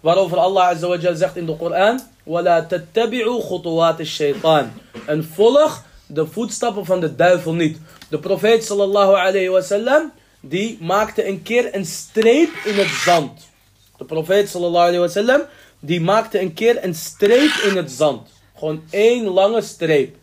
[0.00, 2.00] Waarover Allah Azza wa zegt in de Koran.
[2.24, 4.72] وَلَا تَتَّبِعُوا خُطُوَاتِ الشَّيْطَانِ
[5.06, 7.78] En volg de voetstappen van de duivel niet.
[8.08, 13.48] De profeet sallallahu alayhi wa sallam, die maakte een keer een streep in het zand.
[13.96, 15.42] De profeet sallallahu alayhi wa sallam,
[15.80, 18.28] die maakte een keer een streep in het zand.
[18.58, 20.16] Gewoon één lange streep.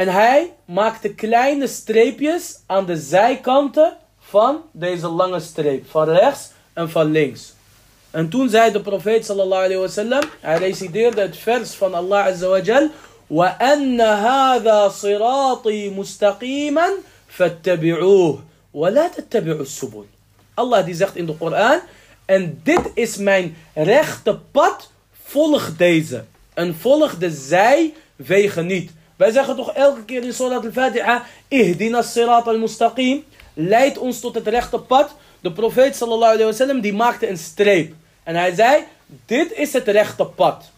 [0.00, 5.90] En hij maakte kleine streepjes aan de zijkanten van deze lange streep.
[5.90, 7.54] Van rechts en van links.
[8.10, 12.26] En toen zei de profeet sallallahu alayhi wa sallam, hij reciteerde het vers van Allah
[12.26, 12.88] azza wa jal.
[13.30, 16.88] وَأَنَّ هَذَا صِرَاطِي مُسْتَقِيمًا
[17.26, 18.38] فَاتَّبِعُوهُ
[18.72, 20.06] وَلَا تَتَّبِعُوا السُّبُلِ
[20.54, 21.80] Allah die zegt in de Koran,
[22.24, 24.90] en dit is mijn rechte pad,
[25.22, 26.24] volg deze.
[26.54, 28.90] En volg de zijwegen niet.
[29.20, 34.46] Wij zeggen toch elke keer in Surat al-Fatiha, Ihdina sirat al-mustaqim, leid ons tot het
[34.46, 35.10] rechte pad.
[35.40, 37.94] De profeet sallallahu alayhi wa sallam, die maakte een streep.
[38.22, 38.84] En hij zei,
[39.26, 40.70] dit is het rechte pad.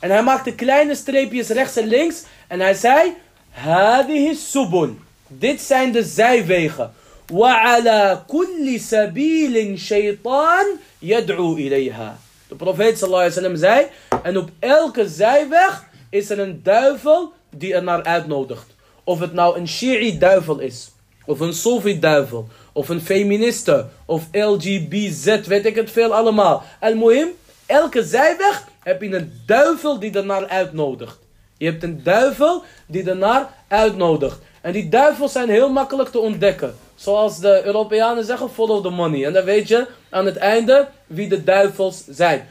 [0.00, 2.22] En hij maakte kleine streepjes rechts en links.
[2.46, 3.14] En hij zei,
[3.50, 4.94] hadihi subul.
[5.26, 6.92] Dit zijn de zijwegen.
[7.30, 10.66] وعلى كل سبيل شيطان
[11.02, 12.18] يدعو إليها.
[12.48, 13.86] De profeet sallallahu alayhi wa sallam zei,
[14.22, 18.65] en op elke zijweg is er een duivel die er naar uitnodigt.
[19.03, 20.91] Of het nou een Shi'i-duivel is,
[21.25, 26.63] of een Sofi-duivel, of een feministe, of LGBZ, weet ik het veel allemaal.
[26.79, 27.27] Al-Muhim,
[27.65, 31.17] elke zijweg heb je een duivel die er naar uitnodigt.
[31.57, 34.39] Je hebt een duivel die er naar uitnodigt.
[34.61, 36.75] En die duivels zijn heel makkelijk te ontdekken.
[36.95, 39.25] Zoals de Europeanen zeggen, follow the money.
[39.25, 42.47] En dan weet je aan het einde wie de duivels zijn.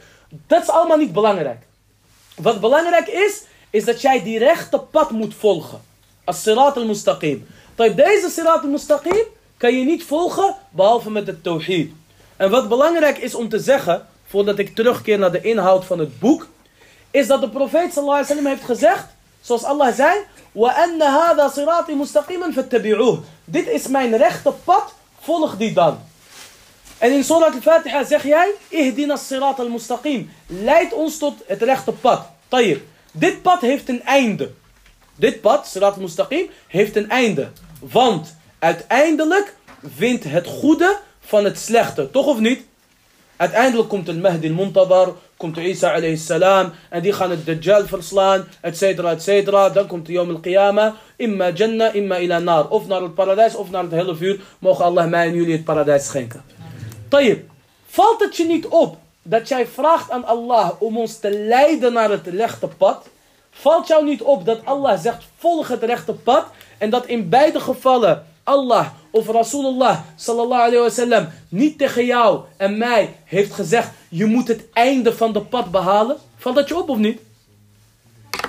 [0.47, 1.63] Dat is allemaal niet belangrijk.
[2.35, 3.43] Wat belangrijk is,
[3.74, 5.80] is dat jij die rechte pad moet volgen.
[6.24, 7.46] As-sirat al-mustaqim.
[7.76, 9.24] Deze sirat al-mustaqim
[9.56, 11.90] kan je niet volgen behalve met het tawhid.
[12.36, 16.18] En wat belangrijk is om te zeggen, voordat ik terugkeer naar de inhoud van het
[16.18, 16.48] boek,
[17.10, 19.06] is dat de profeet sallallahu alaihi wasallam heeft gezegd,
[19.40, 20.18] zoals Allah zei,
[20.52, 25.98] وَأَنَّ هَذَا صِرَاطِ مُسْتَقِيمًا فَاتَّبِعُوهُ Dit is mijn rechte pad, volg die dan.
[26.98, 30.30] En in Surah al-Fatiha zeg jij, Ihdina sirat al-mustaqim.
[30.46, 32.26] Leid ons tot het rechte pad.
[32.48, 32.82] Tayyib.
[33.17, 34.51] Dit pad heeft een einde.
[35.15, 37.47] Dit pad, sirat al-mustaqim, heeft een einde.
[37.79, 39.55] Want uiteindelijk
[39.95, 42.11] vindt het goede van het slechte.
[42.11, 42.65] Toch of niet?
[43.35, 48.47] Uiteindelijk komt el Mahdi al-Muntadar, komt Isa alayhi salam en die gaan het Dajjal verslaan,
[48.61, 49.69] et cetera, et cetera.
[49.69, 52.69] Dan komt de Yom al-Qiyamah, imma Jannah, imma ila nar.
[52.69, 54.39] Of naar het paradijs of naar het hele vuur.
[54.59, 56.43] Mogen Allah mij en jullie het paradijs schenken.
[57.07, 57.49] Tayyip,
[57.87, 62.09] valt het je niet op dat jij vraagt aan Allah om ons te leiden naar
[62.09, 63.07] het rechte pad?
[63.51, 66.45] Valt jou niet op dat Allah zegt volg het rechte pad
[66.77, 73.53] en dat in beide gevallen Allah of Rasulullah sallallahu niet tegen jou en mij heeft
[73.53, 76.17] gezegd je moet het einde van de pad behalen?
[76.37, 77.19] Valt dat je op of niet?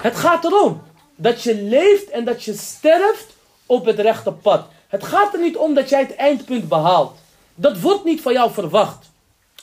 [0.01, 0.83] Het gaat erom
[1.15, 3.27] dat je leeft en dat je sterft
[3.67, 4.67] op het rechte pad.
[4.89, 7.17] Het gaat er niet om dat jij het eindpunt behaalt.
[7.55, 9.11] Dat wordt niet van jou verwacht.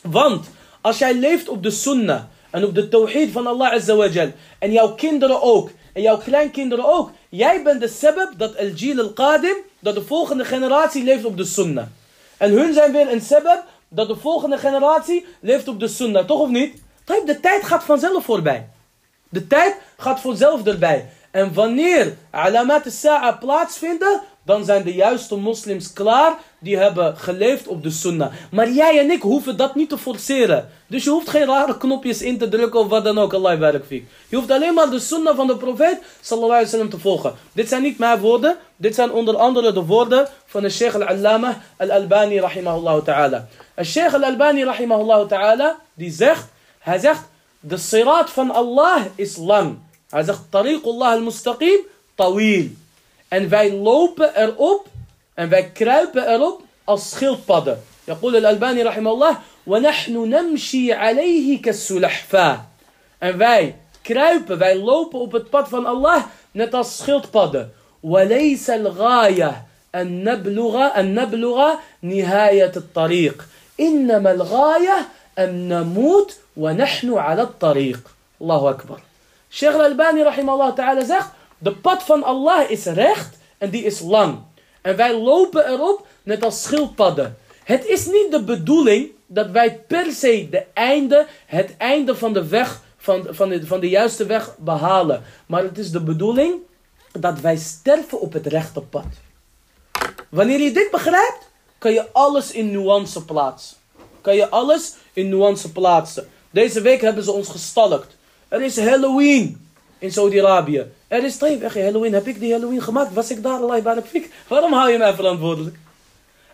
[0.01, 0.47] Want
[0.83, 4.93] als jij leeft op de sunnah en op de tawhid van Allah Azza en jouw
[4.93, 7.11] kinderen ook en jouw kleinkinderen ook.
[7.29, 11.85] Jij bent de sebab dat al-jil al-qadim, dat de volgende generatie leeft op de sunnah.
[12.37, 16.25] En hun zijn weer een sebab dat de volgende generatie leeft op de sunnah.
[16.25, 16.81] Toch of niet?
[17.05, 18.69] De tijd gaat vanzelf voorbij.
[19.29, 21.09] De tijd gaat vanzelf erbij.
[21.31, 27.83] En wanneer alamat al-sa'a plaatsvinden, dan zijn de juiste moslims klaar die hebben geleefd op
[27.83, 28.31] de sunnah.
[28.51, 30.69] Maar jij en ik hoeven dat niet te forceren.
[30.87, 33.33] Dus je hoeft geen rare knopjes in te drukken of wat dan ook.
[33.33, 36.99] Allah barak Je hoeft alleen maar de sunnah van de profeet sallallahu alaihi wasallam te
[36.99, 37.33] volgen.
[37.53, 38.57] Dit zijn niet mijn woorden.
[38.75, 43.47] Dit zijn onder andere de woorden van de Sheikh al-Allama al-Albani rahimahullah ta'ala.
[43.75, 46.45] De Sheikh al-Albani rahimahullah ta'ala die zegt,
[46.79, 47.21] hij zegt,
[47.59, 49.77] de sirat van Allah is lang.
[50.09, 51.79] Hij zegt, tariqullah al-mustaqim
[52.15, 52.67] tawil.
[53.27, 54.87] En wij lopen erop
[55.33, 57.77] en wij kruipen erop als schildpadden.
[58.07, 62.59] يقول الألباني رحمه الله ونحن نمشي عليه كالسلحفاة
[63.19, 67.71] En wij kruipen, wij lopen op het pad van Allah net als schildpadden.
[68.03, 69.63] وليس الغاية
[69.95, 73.47] أن نبلغ أن نبلغ نهاية الطريق
[73.79, 74.97] إنما الغاية
[75.39, 78.99] أن نموت ونحن على الطريق الله أكبر
[79.53, 81.29] Sheikh Al-Albani rahimahullah ta'ala zegt
[81.61, 84.41] de pad van Allah is recht en die is lang.
[84.83, 87.37] En wij lopen erop net als schildpadden.
[87.63, 92.47] Het is niet de bedoeling dat wij per se de einde, het einde van de
[92.47, 95.23] weg, van, van, de, van de juiste weg behalen.
[95.45, 96.55] Maar het is de bedoeling
[97.11, 99.05] dat wij sterven op het rechte pad.
[100.29, 103.77] Wanneer je dit begrijpt, kan je alles in nuance plaatsen.
[104.21, 106.29] Kan je alles in nuance plaatsen.
[106.49, 108.15] Deze week hebben ze ons gestalkt.
[108.47, 109.67] Er is Halloween
[109.97, 110.85] in Saudi-Arabië.
[111.13, 112.13] Er is twee weg Halloween.
[112.13, 113.13] Heb ik die Halloween gemaakt?
[113.13, 113.59] Was ik daar?
[113.59, 114.31] Allah barak fik.
[114.47, 115.75] Waarom hou je mij verantwoordelijk?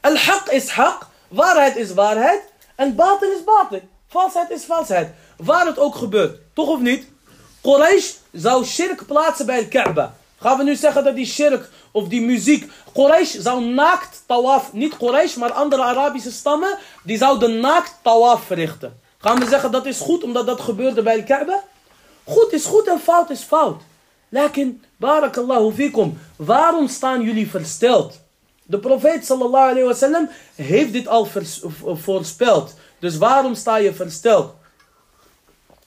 [0.02, 1.08] Al-haq is haq.
[1.28, 2.42] Waarheid is waarheid.
[2.76, 3.82] En batil is batil.
[4.08, 5.10] Valsheid is valsheid.
[5.38, 6.40] Waar het ook gebeurt.
[6.54, 7.08] Toch of niet?
[7.62, 10.16] Quraysh zou shirk plaatsen bij Kaaba.
[10.40, 12.72] Gaan we nu zeggen dat die shirk of die muziek.
[12.94, 14.74] Quraysh zou naakt tawaf.
[14.74, 16.78] Niet Quraysh, maar andere Arabische stammen.
[17.04, 19.00] Die zouden naakt tawaf verrichten.
[19.18, 21.64] Gaan we zeggen dat is goed omdat dat gebeurde bij Kaaba?
[22.24, 23.82] Goed is goed en fout is fout.
[24.30, 28.20] Lakin, barakallahu fikum, waarom staan jullie versteld?
[28.64, 31.28] De profeet sallallahu alayhi wasallam heeft dit al
[31.84, 32.74] voorspeld.
[33.00, 34.54] Dus waarom sta je versteld?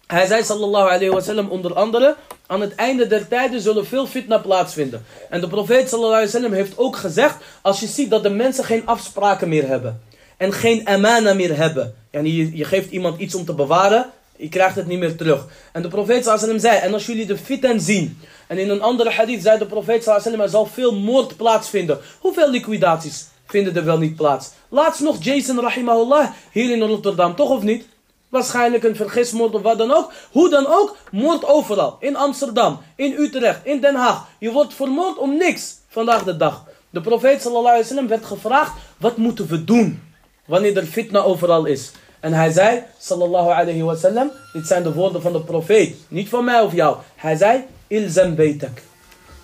[0.06, 4.38] Hij zei sallallahu alayhi wasallam onder andere, aan het einde der tijden zullen veel fitna
[4.38, 5.04] plaatsvinden.
[5.30, 8.64] En de profeet sallallahu alayhi wasallam heeft ook gezegd, als je ziet dat de mensen
[8.64, 10.02] geen afspraken meer hebben.
[10.36, 11.94] En geen amana meer hebben.
[12.10, 15.46] En je, je geeft iemand iets om te bewaren, je krijgt het niet meer terug.
[15.72, 18.18] En de profeet sallam zei, en als jullie de fitan zien.
[18.46, 21.98] En in een andere hadith zei de profeet sallam, er zal veel moord plaatsvinden.
[22.20, 24.50] Hoeveel liquidaties vinden er wel niet plaats?
[24.68, 27.84] Laatst nog Jason rahimahullah hier in Rotterdam, toch of niet?
[28.28, 30.12] Waarschijnlijk een vergismoord of wat dan ook.
[30.30, 31.96] Hoe dan ook, moord overal.
[32.00, 34.26] In Amsterdam, in Utrecht, in Den Haag.
[34.38, 36.64] Je wordt vermoord om niks vandaag de dag.
[36.90, 40.02] De profeet sallallahu werd gevraagd, wat moeten we doen?
[40.46, 41.90] Wanneer er fitna overal is.
[42.22, 46.28] En hij zei, sallallahu alayhi wa sallam, dit zijn de woorden van de profeet, niet
[46.28, 46.96] van mij of jou.
[47.16, 48.82] Hij zei, ilzam beitak,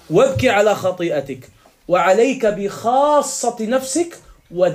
[0.06, 1.48] wabki ala khati'atik,
[1.84, 4.68] wa alayka bi khassati nafsik, wa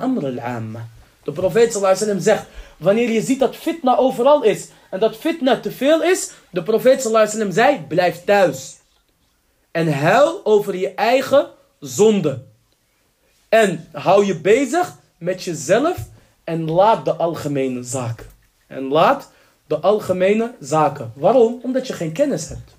[0.00, 0.88] amr al-amma.
[1.24, 2.44] De profeet sallallahu alayhi wa sallam zegt,
[2.76, 7.02] wanneer je ziet dat fitna overal is, en dat fitna te veel is, de profeet
[7.02, 8.76] sallallahu alayhi wa sallam zei, blijf thuis.
[9.70, 11.46] En huil over je eigen
[11.80, 12.42] zonde.
[13.48, 15.96] En hou je bezig met jezelf
[16.49, 18.25] en laat de algemene zaken.
[18.67, 19.31] En laat
[19.67, 21.11] de algemene zaken.
[21.15, 21.59] Waarom?
[21.63, 22.75] Omdat je geen kennis hebt.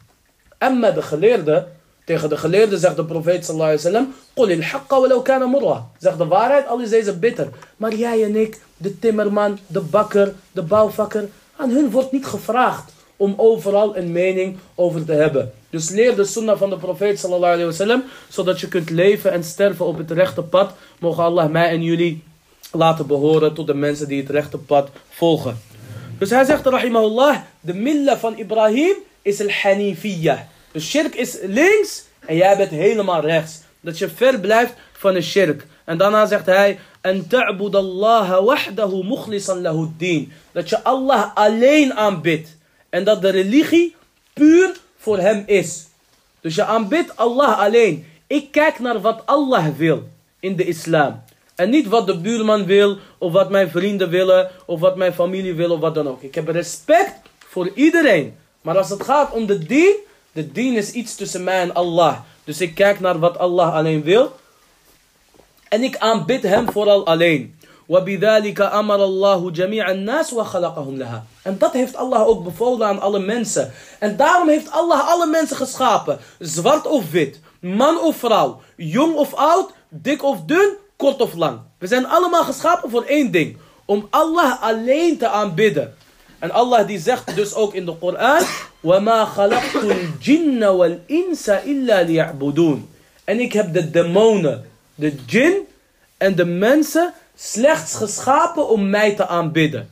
[0.59, 1.67] En met de geleerde,
[2.05, 6.17] tegen de geleerde zegt de profeet sallallahu alaihi wasallam, قُلِ الْحَقَّ وَلَوْ كَانَ مُرَّةً Zeg
[6.17, 7.49] de waarheid, al is deze bitter.
[7.77, 12.93] Maar jij en ik, de timmerman, de bakker, de bouwvakker, aan hun wordt niet gevraagd
[13.17, 15.53] om overal een mening over te hebben.
[15.71, 19.45] Dus leer de sunnah van de profeet sallallahu alaihi wasallam, zodat je kunt leven en
[19.45, 20.73] sterven op het rechte pad.
[20.99, 22.23] Mogen Allah mij en jullie
[22.72, 25.62] laten behoren tot de mensen die het rechte pad volgen.
[26.18, 30.40] Dus hij zegt, rahimahullah, de milla van Ibrahim is al-hanifiyah.
[30.72, 33.60] Dus shirk is links en jij bent helemaal rechts.
[33.80, 35.66] Dat je ver blijft van de shirk.
[35.86, 37.28] En daarna zegt hij, en.
[40.52, 42.58] Dat je Allah alleen aanbidt.
[42.90, 43.96] En dat de religie
[44.34, 45.86] puur voor hem is.
[46.42, 48.06] Dus je aanbidt Allah alleen.
[48.28, 51.24] Ik kijk naar wat Allah wil in de islam.
[51.61, 55.55] En niet wat de buurman wil, of wat mijn vrienden willen, of wat mijn familie
[55.55, 56.23] wil, of wat dan ook.
[56.23, 58.37] Ik heb respect voor iedereen.
[58.61, 59.95] Maar als het gaat om de dien,
[60.33, 62.19] de dien is iets tussen mij en Allah.
[62.45, 64.33] Dus ik kijk naar wat Allah alleen wil.
[65.69, 67.59] En ik aanbid hem vooral alleen.
[67.89, 73.19] وَبِذَلِكَ أَمَرَ اللَّهُ جَمِيعَ النَّاسِ وَخَلَقَهُمْ لَهَا En dat heeft Allah ook bevolen aan alle
[73.19, 73.73] mensen.
[73.99, 76.19] En daarom heeft Allah alle mensen geschapen.
[76.39, 81.61] Zwart of wit, man of vrouw, jong of oud, dik of dun, kort of lang.
[81.79, 83.57] We zijn allemaal geschapen voor één ding.
[83.85, 85.95] Om Allah alleen te aanbidden.
[86.39, 88.43] En Allah die zegt dus ook in de Koran.
[88.81, 92.89] وَمَا خَلَقْتُ الْجِنَّ وَالْإِنسَ إِلَّا لِيَعْبُدُونَ
[93.25, 95.67] En ik heb de demonen, de jinn
[96.17, 99.91] en de mensen slechts geschapen om mij te aanbidden.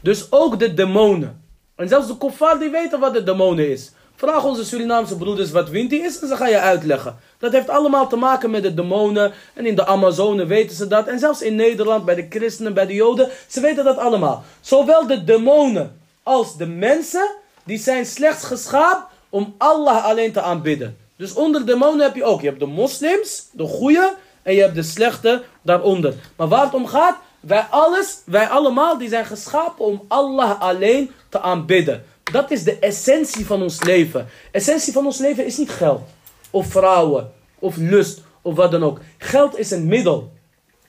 [0.00, 1.44] Dus ook de demonen.
[1.76, 3.92] En zelfs de kuffar die weten wat de demonen is.
[4.21, 7.15] Vraag onze Surinaamse broeders wat winti is en ze gaan je uitleggen.
[7.37, 9.33] Dat heeft allemaal te maken met de demonen.
[9.53, 11.07] En in de Amazone weten ze dat.
[11.07, 13.29] En zelfs in Nederland, bij de christenen, bij de joden.
[13.47, 14.43] Ze weten dat allemaal.
[14.59, 17.29] Zowel de demonen als de mensen.
[17.63, 20.97] Die zijn slechts geschapen om Allah alleen te aanbidden.
[21.15, 22.41] Dus onder de demonen heb je ook.
[22.41, 24.13] Je hebt de moslims, de goede.
[24.41, 26.13] En je hebt de slechte daaronder.
[26.35, 27.17] Maar waar het om gaat.
[27.39, 32.05] Wij alles, wij allemaal, die zijn geschapen om Allah alleen te aanbidden.
[32.31, 34.27] Dat is de essentie van ons leven.
[34.51, 36.01] Essentie van ons leven is niet geld.
[36.49, 37.31] Of vrouwen.
[37.59, 38.21] Of lust.
[38.41, 38.99] Of wat dan ook.
[39.17, 40.31] Geld is een middel.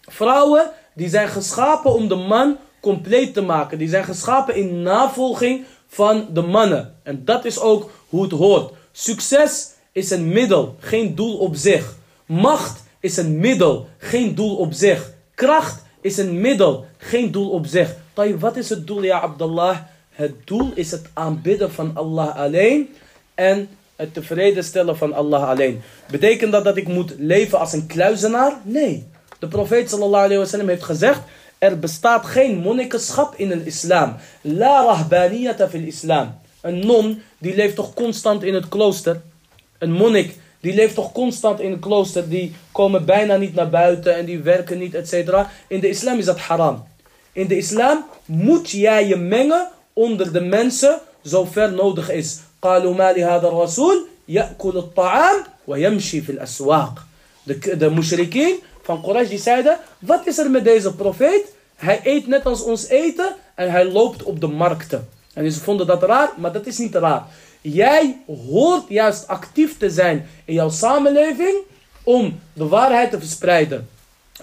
[0.01, 3.79] Vrouwen die zijn geschapen om de man compleet te maken.
[3.79, 6.95] Die zijn geschapen in navolging van de mannen.
[7.03, 8.73] En dat is ook hoe het hoort.
[8.93, 11.97] Succes is een middel, geen doel op zich.
[12.27, 15.13] Macht is een middel, geen doel op zich.
[15.35, 17.95] Kracht is een middel, geen doel op zich.
[18.39, 19.79] Wat is het doel, ja Abdullah?
[20.13, 22.95] Het doel is het aanbidden van Allah alleen
[23.35, 25.83] en het tevreden stellen van Allah alleen.
[26.11, 28.61] Betekent dat dat ik moet leven als een kluizenaar?
[28.63, 29.07] Nee.
[29.39, 31.21] De profeet sallallahu alayhi wasallam heeft gezegd,
[31.59, 34.17] er bestaat geen monnikenschap in het islam.
[34.41, 36.35] La rahbaniyata fil islam.
[36.61, 39.21] Een non, die leeft toch constant in het klooster?
[39.79, 42.29] Een monnik, die leeft toch constant in het klooster?
[42.29, 45.51] Die komen bijna niet naar buiten en die werken niet, et cetera.
[45.69, 46.85] In de islam is dat haram.
[47.33, 52.40] In de islam moet jij je mengen onder de mensen zover nodig is.
[52.62, 57.06] قالوا ما لهذا الرسول يأكل الطعام ويمشي في الأسواق.
[57.44, 61.46] De, de mushrikeen van Quraysh die zeiden, wat is er met deze profeet?
[61.76, 65.08] Hij eet net als ons eten en hij loopt op de markten.
[65.34, 67.26] En ze vonden dat raar, maar dat is niet raar.
[67.62, 71.56] Jij hoort juist actief te zijn in jouw samenleving
[72.04, 73.90] om de waarheid te verspreiden.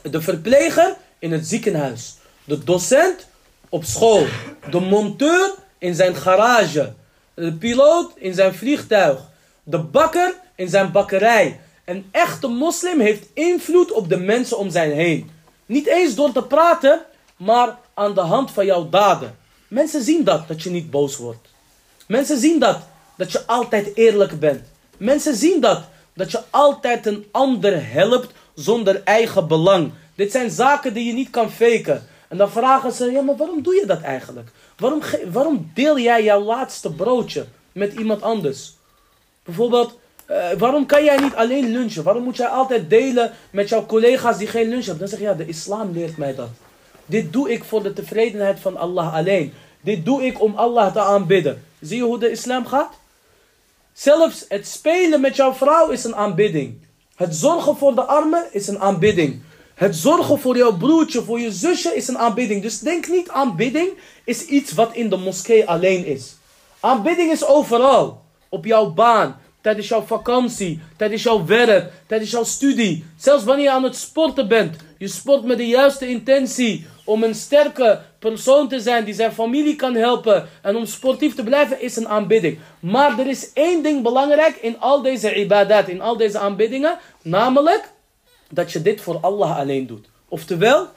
[0.03, 2.14] De verpleger in het ziekenhuis.
[2.44, 3.27] De docent
[3.69, 4.25] op school.
[4.69, 6.93] De monteur in zijn garage.
[7.34, 9.19] De piloot in zijn vliegtuig.
[9.63, 11.60] De bakker in zijn bakkerij.
[11.86, 15.32] Een echte moslim heeft invloed op de mensen om zijn heen.
[15.65, 17.01] Niet eens door te praten,
[17.38, 19.38] maar aan de hand van jouw daden.
[19.67, 21.47] Mensen zien dat, dat je niet boos wordt.
[22.08, 22.80] Mensen zien dat,
[23.17, 24.61] dat je altijd eerlijk bent.
[24.97, 29.91] Mensen zien dat, dat je altijd een ander helpt zonder eigen belang.
[30.15, 32.07] Dit zijn zaken die je niet kan faken.
[32.30, 34.49] En dan vragen ze, ja maar waarom doe je dat eigenlijk?
[34.77, 35.01] Waarom,
[35.32, 38.73] waarom deel jij jouw laatste broodje met iemand anders?
[39.43, 39.97] Bijvoorbeeld,
[40.30, 42.03] uh, waarom kan jij niet alleen lunchen?
[42.03, 44.99] Waarom moet jij altijd delen met jouw collega's die geen lunch hebben?
[44.99, 46.49] Dan zeg je, ja, de islam leert mij dat.
[47.05, 49.53] Dit doe ik voor de tevredenheid van Allah alleen.
[49.82, 51.63] Dit doe ik om Allah te aanbidden.
[51.80, 52.93] Zie je hoe de islam gaat?
[53.93, 56.77] Zelfs het spelen met jouw vrouw is een aanbidding.
[57.15, 59.41] Het zorgen voor de armen is een aanbidding.
[59.80, 62.61] Het zorgen voor jouw broertje, voor je zusje is een aanbidding.
[62.61, 63.89] Dus denk niet aanbidding
[64.23, 66.36] is iets wat in de moskee alleen is.
[66.80, 68.21] Aanbidding is overal.
[68.49, 73.05] Op jouw baan, tijdens jouw vakantie, tijdens jouw werk, tijdens jouw studie.
[73.17, 74.75] Zelfs wanneer je aan het sporten bent.
[74.97, 79.75] Je sport met de juiste intentie om een sterke persoon te zijn die zijn familie
[79.75, 82.59] kan helpen en om sportief te blijven is een aanbidding.
[82.80, 87.97] Maar er is één ding belangrijk in al deze ibadat, in al deze aanbiddingen, namelijk
[88.51, 90.07] dat je dit voor Allah alleen doet.
[90.28, 90.89] Oftewel,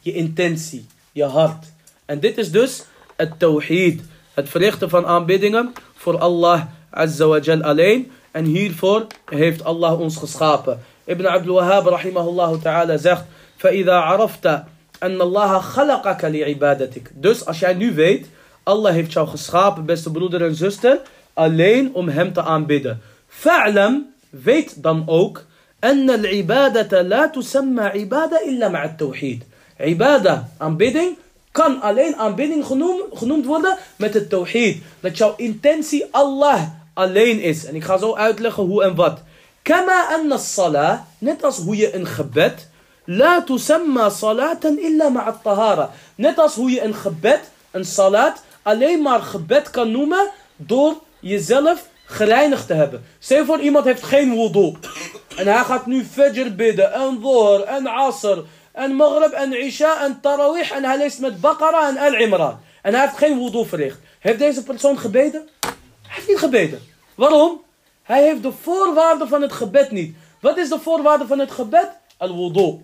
[0.00, 1.66] je intentie, je hart.
[2.04, 2.82] En dit is dus
[3.16, 4.00] het tawhid,
[4.34, 8.10] het verrichten van aanbiddingen voor Allah Azza wa Jal alleen.
[8.30, 10.80] En hiervoor heeft Allah ons geschapen.
[11.04, 13.24] Ibn Abdul Wahhab rahimahullah ta'ala zegt,
[13.56, 14.46] فَإِذَا عَرَفْتَ
[15.02, 18.26] أَنَّ اللَّهَ خَلَقَكَ لِعِبَادَتِكَ Dus als jij nu weet,
[18.62, 21.00] Allah heeft jou geschapen, beste broeder en zuster,
[21.34, 23.00] alleen om hem te aanbidden.
[23.26, 25.44] فَعْلَمْ Weet dan ook,
[25.91, 29.43] أَنَّ الْعِبَادَةَ لَا تُسَمَّى عِبَادَةً إِلَّا مَعَ التَّوْحِيد
[29.75, 31.17] Ibada, aanbidding,
[31.51, 32.65] kan alleen aanbidding
[33.13, 34.81] genoemd, worden met het tawhid.
[34.99, 36.61] Dat jouw intentie Allah
[36.93, 37.65] alleen is.
[37.65, 39.19] En ik ga zo uitleggen hoe en wat.
[39.61, 42.67] Kama anna salah, net als hoe je een gebed,
[43.03, 45.89] la tusamma salatan illa ma'a tahara.
[46.15, 51.87] Net als hoe je een gebed, een salat, alleen maar gebed kan noemen door jezelf
[52.05, 53.03] gereinigd te hebben.
[53.19, 54.73] Stel voor iemand heeft geen wudu.
[55.37, 58.37] En hij gaat nu fajr bidden, en dhuhr, en asr,
[58.71, 60.71] en maghrib, en isha, en tarawih.
[60.71, 62.59] En hij leest met Baqarah en Al-Imran.
[62.81, 63.99] En hij heeft geen wudu verricht.
[64.19, 65.49] Heeft deze persoon gebeden?
[65.59, 66.79] Hij heeft niet gebeden.
[67.15, 67.61] Waarom?
[68.03, 70.15] Hij heeft de voorwaarden van het gebed niet.
[70.41, 71.89] Wat is de voorwaarde van het gebed?
[72.17, 72.79] Al-wudu.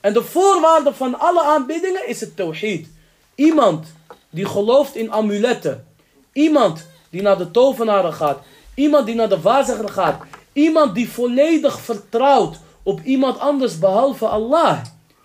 [0.00, 2.88] En de voorwaarde van alle aanbiddingen is het tawhid.
[3.34, 3.86] Iemand
[4.30, 5.86] die gelooft in amuletten.
[6.32, 8.38] Iemand die naar de tovenaren gaat.
[8.74, 10.22] Iemand die naar de waarzegger gaat.
[10.56, 14.80] Iemand die volledig vertrouwt op iemand anders behalve Allah.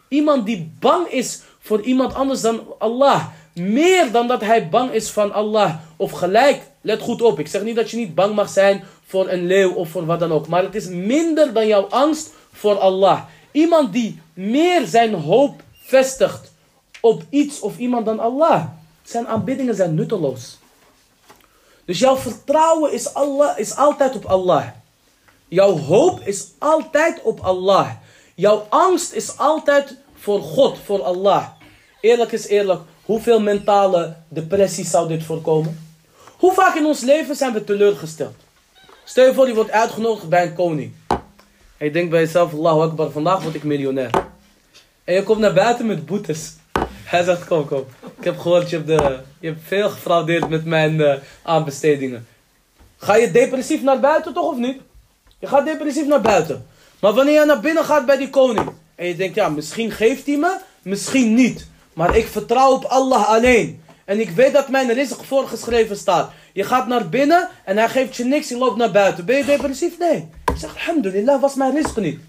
[0.07, 3.27] Iemand die bang is voor iemand anders dan Allah.
[3.53, 5.75] Meer dan dat hij bang is van Allah.
[5.97, 7.39] Of gelijk, let goed op.
[7.39, 10.19] Ik zeg niet dat je niet bang mag zijn voor een leeuw of voor wat
[10.19, 10.47] dan ook.
[10.47, 13.21] Maar het is minder dan jouw angst voor Allah.
[13.51, 16.51] Iemand die meer zijn hoop vestigt
[17.01, 18.65] op iets of iemand dan Allah.
[19.03, 20.57] Zijn aanbiddingen zijn nutteloos.
[21.85, 24.80] Dus jouw vertrouwen is, Allah, is altijd op Allah.
[25.51, 27.89] Jouw hoop is altijd op Allah.
[28.35, 31.47] Jouw angst is altijd voor God, voor Allah.
[32.01, 35.93] Eerlijk is eerlijk, hoeveel mentale depressies zou dit voorkomen?
[36.37, 38.35] Hoe vaak in ons leven zijn we teleurgesteld?
[39.03, 40.91] Stel je voor, je wordt uitgenodigd bij een koning.
[41.77, 44.11] En je denkt bij jezelf, Allahu Akbar, vandaag word ik miljonair.
[45.03, 46.53] En je komt naar buiten met boetes.
[47.03, 47.85] Hij zegt, kom, kom.
[48.17, 52.27] Ik heb gehoord, je hebt, de, je hebt veel gefraudeerd met mijn uh, aanbestedingen.
[52.97, 54.81] Ga je depressief naar buiten toch of niet?
[55.41, 56.67] Je gaat depressief naar buiten.
[56.99, 58.71] Maar wanneer je naar binnen gaat bij die koning.
[58.95, 61.67] En je denkt, ja, misschien geeft hij me, misschien niet.
[61.93, 63.83] Maar ik vertrouw op Allah alleen.
[64.05, 66.31] En ik weet dat mijn rizq voorgeschreven staat.
[66.53, 69.25] Je gaat naar binnen en hij geeft je niks, je loopt naar buiten.
[69.25, 69.97] Ben je depressief?
[69.97, 70.29] Nee.
[70.53, 72.19] Je zegt, alhamdulillah, was mijn rizq niet.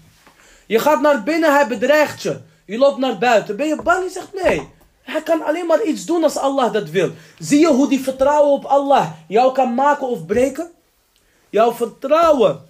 [0.65, 2.39] Je gaat naar binnen, hij bedreigt je.
[2.65, 3.55] Je loopt naar buiten.
[3.55, 4.03] Ben je bang?
[4.03, 4.67] Je zegt, nee.
[5.01, 7.11] Hij kan alleen maar iets doen als Allah dat wil.
[7.39, 10.71] Zie je hoe die vertrouwen op Allah jou kan maken of breken?
[11.49, 12.61] Jouw vertrouwen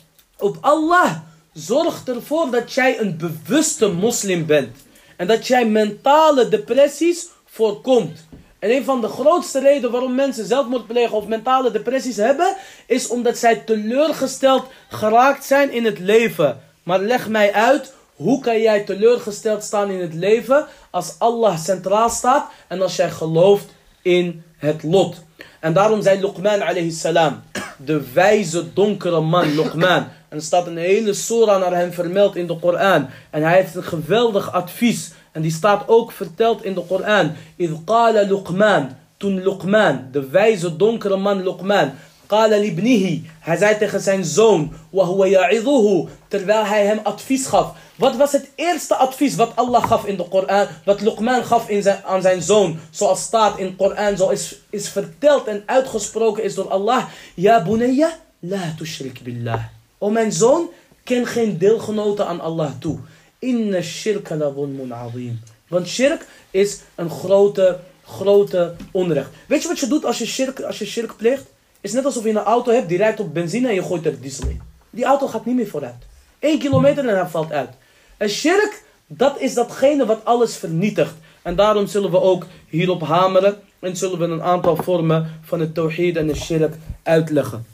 [0.44, 1.16] op Allah
[1.54, 4.78] zorgt ervoor dat jij een bewuste moslim bent.
[5.18, 8.28] En dat jij mentale depressies voorkomt.
[8.60, 12.56] En een van de grootste redenen waarom mensen zelfmoord plegen of mentale depressies hebben,
[12.88, 16.62] is omdat zij teleurgesteld geraakt zijn in het leven.
[16.84, 22.10] Maar leg mij uit, hoe kan jij teleurgesteld staan in het leven als Allah centraal
[22.10, 23.66] staat en als jij gelooft
[24.02, 25.16] in het lot?
[25.60, 27.42] En daarom zei Luqman alayhi salam,
[27.78, 30.08] de wijze donkere man Luqman.
[30.30, 33.08] En er staat een hele sora naar hem vermeld in de Koran.
[33.30, 35.12] En hij heeft een geweldig advies.
[35.32, 37.32] En die staat ook verteld in de Koran.
[37.56, 41.92] Idh qala Luqman, toen Luqman, de wijze donkere man Luqman.
[42.34, 43.30] Qala libnihi.
[43.40, 44.74] Hij zei tegen zijn zoon.
[44.90, 46.08] Wa huwa ya'iduhu.
[46.28, 47.76] Terwijl hij hem advies gaf.
[47.96, 50.68] Wat was het eerste advies wat Allah gaf in de Koran?
[50.86, 52.80] Wat Luqman gaf in aan zijn zoon?
[52.90, 57.06] Zoals staat in de Koran, zoals is, is verteld en uitgesproken is door Allah.
[57.34, 59.64] Ja bunayya, la tushrik billah.
[59.98, 60.70] O mijn zoon,
[61.04, 62.98] ken geen deelgenoten aan Allah toe.
[63.40, 65.40] Inna shirka la zulmun azim.
[65.68, 69.30] Want shirk is een grote, grote onrecht.
[69.48, 71.52] Weet je wat je doet als je shirk, als je shirk pleegt?
[71.84, 74.22] Is net alsof je een auto hebt die rijdt op benzine en je gooit er
[74.22, 74.62] diesel in.
[74.90, 76.06] Die auto gaat niet meer vooruit.
[76.40, 77.70] Eén kilometer en hij valt uit.
[78.18, 81.14] En shirk, dat is datgene wat alles vernietigt.
[81.42, 83.56] En daarom zullen we ook hierop hameren.
[83.80, 87.66] En zullen we een aantal vormen van het tawhid en de shirk uitleggen.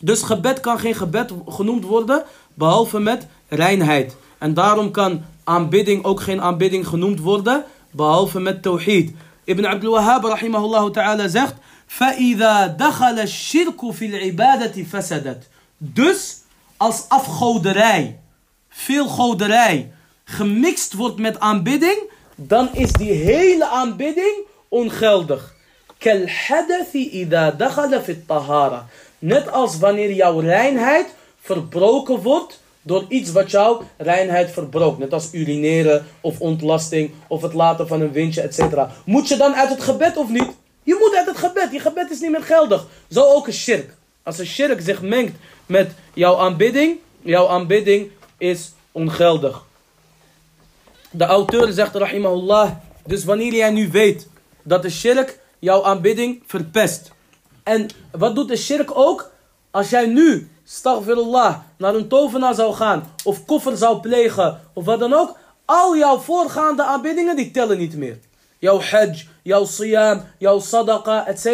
[0.00, 4.16] Dus gebed kan geen gebed genoemd worden, behalve met reinheid.
[4.38, 9.12] En daarom kan aanbidding ook geen aanbidding genoemd worden, behalve met tawhid.
[9.44, 11.54] Ibn Abdul Wahhab rahimahullah ta'ala zegt
[11.91, 16.37] فَإِذَا دَخَلَ الشِّرْكُ فِي الْعِبَادَةِ فَسَدَتْ Dus
[16.77, 18.19] als afgoderij,
[18.69, 19.91] veel goderij,
[20.23, 21.97] gemixt wordt met aanbidding,
[22.35, 24.35] dan is die hele aanbidding
[24.67, 25.55] ongeldig.
[28.27, 28.85] tahara.
[29.19, 31.07] Net als wanneer jouw reinheid
[31.41, 34.99] verbroken wordt door iets wat jouw reinheid verbroken.
[34.99, 38.61] Net als urineren of ontlasting of het laten van een windje, etc.
[39.05, 40.49] Moet je dan uit het gebed of niet?
[40.82, 41.72] Je moet uit het gebed.
[41.72, 42.86] Je gebed is niet meer geldig.
[43.10, 43.94] Zo ook een shirk.
[44.22, 49.64] Als een shirk zich mengt met jouw aanbidding, jouw aanbidding is ongeldig.
[51.10, 52.70] De auteur zegt, rahimahullah,
[53.06, 54.28] dus wanneer jij nu weet
[54.62, 57.10] dat de shirk jouw aanbidding verpest.
[57.62, 59.30] En wat doet de shirk ook?
[59.70, 64.98] Als jij nu, staghfirullah, naar een tovenaar zou gaan, of koffer zou plegen, of wat
[64.98, 68.18] dan ook, al jouw voorgaande aanbiddingen, die tellen niet meer.
[68.62, 71.46] Jouw hajj, jouw siyam, jouw sadaqa, etc.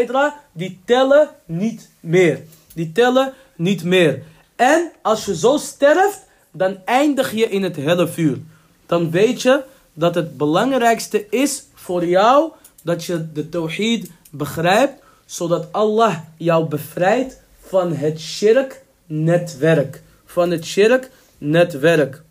[0.52, 2.40] Die tellen niet meer.
[2.74, 4.22] Die tellen niet meer.
[4.56, 8.38] En als je zo sterft, dan eindig je in het helle vuur.
[8.86, 12.52] Dan weet je dat het belangrijkste is voor jou
[12.82, 20.02] dat je de tawhid begrijpt, zodat Allah jou bevrijdt van het shirk netwerk.
[20.24, 22.22] Van het shirk netwerk.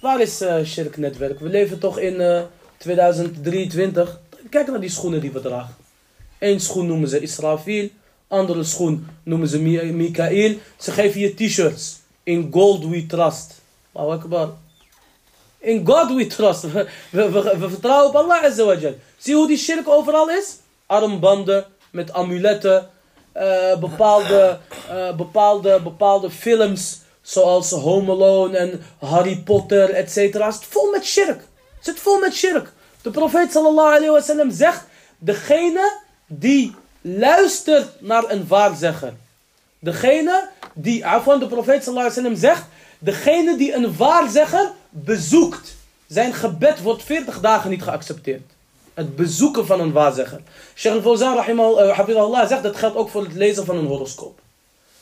[0.00, 1.40] Waar is uh, shirk netwerk?
[1.40, 2.42] We leven toch in uh,
[2.76, 4.20] 2023.
[4.50, 5.74] Kijk naar die schoenen die we dragen.
[6.38, 7.88] Eén schoen noemen ze Israfil.
[8.28, 9.58] Andere schoen noemen ze
[9.92, 10.54] Mikael.
[10.78, 12.00] Ze geven je t-shirts.
[12.22, 13.62] In gold we trust.
[13.92, 14.48] Allahu akbar.
[15.58, 16.62] In God we trust.
[16.62, 18.94] We, we, vertrouwen op Allah azawajal.
[19.16, 20.56] Zie hoe die shirk overal is?
[20.86, 22.88] Armbanden met amuletten.
[23.36, 24.58] Uh, bepaalde,
[24.90, 27.00] uh, bepaalde, bepaalde films.
[27.22, 30.52] Zoals Home Alone en Harry Potter, etc.
[30.52, 31.40] Vol met shirk.
[31.84, 32.72] Zit vol met shirk.
[33.02, 34.84] De profeet sallallahu alayhi zegt.
[35.18, 39.12] Degene die luistert naar een waarzegger.
[39.78, 42.64] Degene die, van de profeet sallallahu zegt.
[42.98, 45.74] Degene die een waarzegger bezoekt.
[46.06, 48.42] Zijn gebed wordt 40 dagen niet geaccepteerd.
[48.94, 50.40] Het bezoeken van een waarzegger.
[50.74, 51.38] Sheikh al-Fawzan
[52.16, 54.38] Allah eh, zegt dat geldt ook voor het lezen van een horoscoop.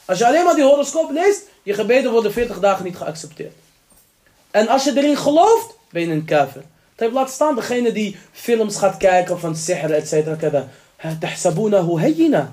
[0.05, 3.55] Als je alleen maar die horoscoop leest, je gebeden worden 40 dagen niet geaccepteerd.
[4.51, 6.63] En als je erin gelooft, ben je een kafir.
[6.95, 10.67] Het laat staan degene die films gaat kijken van sihr, et cetera.
[11.21, 12.51] تحسبونه هينا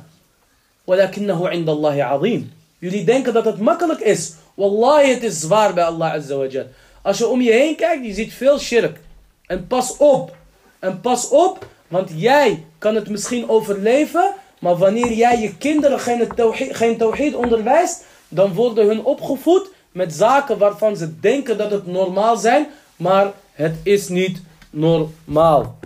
[0.86, 2.52] ولكنه عند الله عظيم.
[2.78, 4.32] Jullie denken dat het makkelijk is.
[4.54, 6.66] Wallahi, het is zwaar bij Allah Azza wa Jal.
[7.02, 9.00] Als je om je heen kijkt, je ziet veel shirk.
[9.46, 10.36] En pas op.
[10.78, 14.34] En pas op, want jij kan het misschien overleven.
[14.60, 20.12] Maar wanneer jij je kinderen geen tawhid, geen tawhid onderwijst, dan worden hun opgevoed met
[20.12, 22.66] zaken waarvan ze denken dat het normaal zijn.
[22.99, 25.79] Maar het is niet normaal.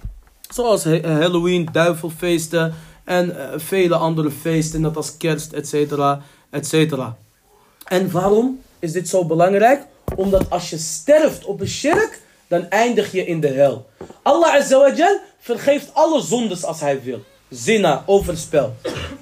[0.49, 5.93] Zoals Halloween, duivelfeesten en uh, vele andere feesten, net als kerst, etc.
[6.49, 6.95] etc.
[7.83, 9.85] En waarom is dit zo belangrijk?
[10.15, 13.89] Omdat als je sterft op een shirk, dan eindig je in de hel.
[14.21, 17.23] Allah Azawajal vergeeft alle zondes als hij wil.
[17.49, 18.75] Zina, overspel,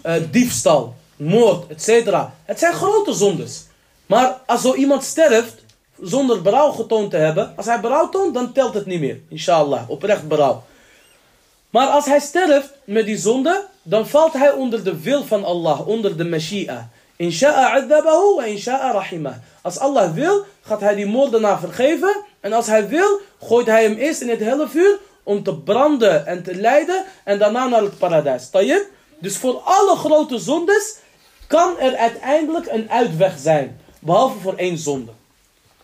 [0.05, 2.17] uh, diefstal, moord, etc.
[2.43, 3.65] Het zijn grote zondes.
[4.05, 5.60] Maar als zo iemand sterft,
[6.01, 9.19] zonder berouw getoond te hebben, als hij berouw toont, dan telt het niet meer.
[9.29, 10.63] Inshallah, oprecht berouw.
[11.69, 15.87] Maar als hij sterft met die zonde, dan valt hij onder de wil van Allah,
[15.87, 16.89] onder de Mashi'a.
[17.15, 19.33] Insha'a adhabahu wa insha'a rahimah.
[19.61, 22.15] Als Allah wil, gaat hij die moordenaar vergeven.
[22.39, 26.25] En als hij wil, gooit hij hem eerst in het helle vuur om te branden
[26.25, 27.05] en te lijden.
[27.23, 28.49] En daarna naar het paradijs.
[28.49, 28.89] Tayyip?
[29.19, 30.97] Dus voor alle grote zondes
[31.47, 33.79] kan er uiteindelijk een uitweg zijn.
[33.99, 35.11] Behalve voor één zonde.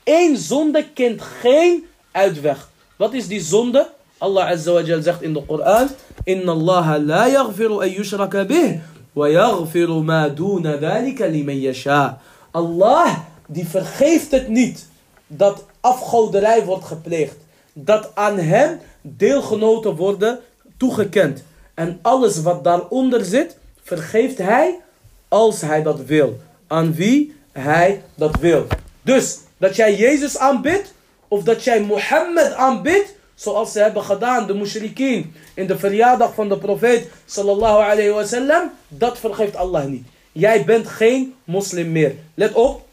[0.07, 2.69] Eén zonde kent geen uitweg.
[2.95, 3.89] Wat is die zonde?
[4.17, 5.89] Allah Azza wa Jal zegt in de Koran:
[6.23, 8.79] Inna Allah la yaghfiru an yushraka bih.
[9.11, 12.19] Wa yaghfiru ma duna dhalika liman yasha.
[12.51, 14.87] Allah die vergeeft het niet
[15.27, 17.35] dat afgoderij wordt gepleegd.
[17.73, 20.39] Dat aan hem deelgenoten worden
[20.77, 21.43] toegekend.
[21.73, 24.79] En alles wat daaronder zit, vergeeft hij
[25.27, 26.39] als hij dat wil.
[26.67, 28.65] Aan wie hij dat wil.
[29.01, 30.93] Dus dat jij Jezus aanbidt,
[31.27, 36.49] of dat jij Mohammed aanbidt, zoals ze hebben gedaan, de mushrikeen, in de verjaardag van
[36.49, 40.05] de profeet, sallallahu alayhi wasallam, dat vergeeft Allah niet.
[40.31, 42.15] Jij bent geen moslim meer.
[42.33, 42.87] Let op,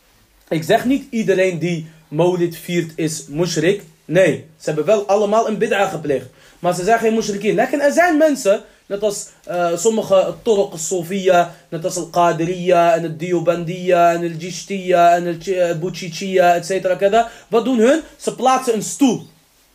[0.49, 3.83] ik zeg niet iedereen die Maulid viert is mushrik.
[4.05, 6.27] Nee, ze hebben wel allemaal een bid'a gepleegd.
[6.59, 7.55] Maar ze zijn geen mushrikeen.
[7.55, 13.19] Lekker, er zijn mensen, net als uh, sommige Torq Sofia, net als Al-Qadiriya en het
[13.19, 17.29] Diobandiya en het Jishtiya en het Buchichiya, et cetera.
[17.49, 18.01] Wat doen hun?
[18.17, 19.27] Ze plaatsen een stoel.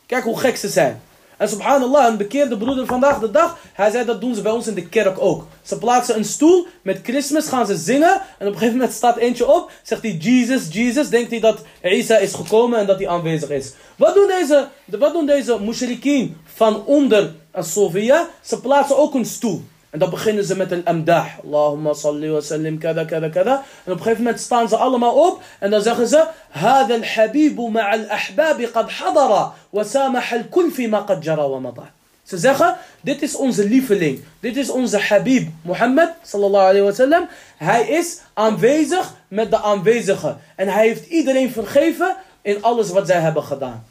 [0.06, 1.00] Kijk hoe gek ze zijn.
[1.36, 4.66] En subhanallah, een bekeerde broeder vandaag de dag, hij zei dat doen ze bij ons
[4.66, 5.46] in de kerk ook.
[5.62, 8.12] Ze plaatsen een stoel, met Christmas gaan ze zingen.
[8.38, 11.08] En op een gegeven moment staat eentje op, zegt hij Jesus, Jesus.
[11.08, 13.72] Denkt hij dat Isa is gekomen en dat hij aanwezig is.
[13.96, 18.28] Wat doen deze, wat doen deze mushrikeen van onder Sofia?
[18.42, 19.62] Ze plaatsen ook een stoel.
[19.90, 21.26] En dan beginnen ze met een amdah.
[21.44, 23.54] Allahumma salli wa sallim, kada, kada, kada.
[23.84, 25.42] En op een gegeven moment staan ze allemaal op.
[25.58, 26.26] En dan zeggen ze...
[26.50, 31.86] هذا الحبيب مع الأحباب قد حضر وسامح الكل فيما قد جرى ومضى.
[32.22, 34.24] Ze zeggen, dit is onze lieveling.
[34.40, 37.28] Dit is onze Habib Mohammed sallallahu alayhi wa sallam.
[37.56, 40.40] Hij is aanwezig met de aanwezigen.
[40.56, 43.84] En hij heeft iedereen vergeven in alles wat zij hebben gedaan.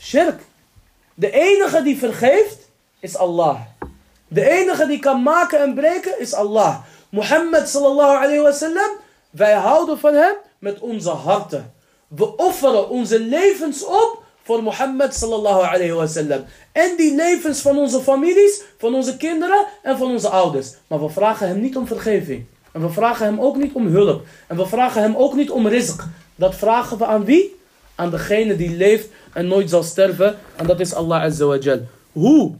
[0.00, 0.40] Shirk.
[1.14, 2.65] De enige die vergeeft
[3.06, 3.60] is Allah.
[4.28, 6.76] De enige die kan maken en breken is Allah.
[7.08, 8.90] Mohammed sallallahu alayhi wa sallam.
[9.30, 11.72] Wij houden van hem met onze harten.
[12.08, 16.44] We offeren onze levens op voor Mohammed sallallahu alayhi wa sallam.
[16.72, 20.68] En die levens van onze families, van onze kinderen en van onze ouders.
[20.86, 22.44] Maar we vragen hem niet om vergeving.
[22.72, 24.26] En we vragen hem ook niet om hulp.
[24.46, 26.04] En we vragen hem ook niet om rizq.
[26.34, 27.54] Dat vragen we aan wie?
[27.94, 30.38] Aan degene die leeft en nooit zal sterven.
[30.56, 31.58] En dat is Allah azza wa.
[32.12, 32.54] Hoe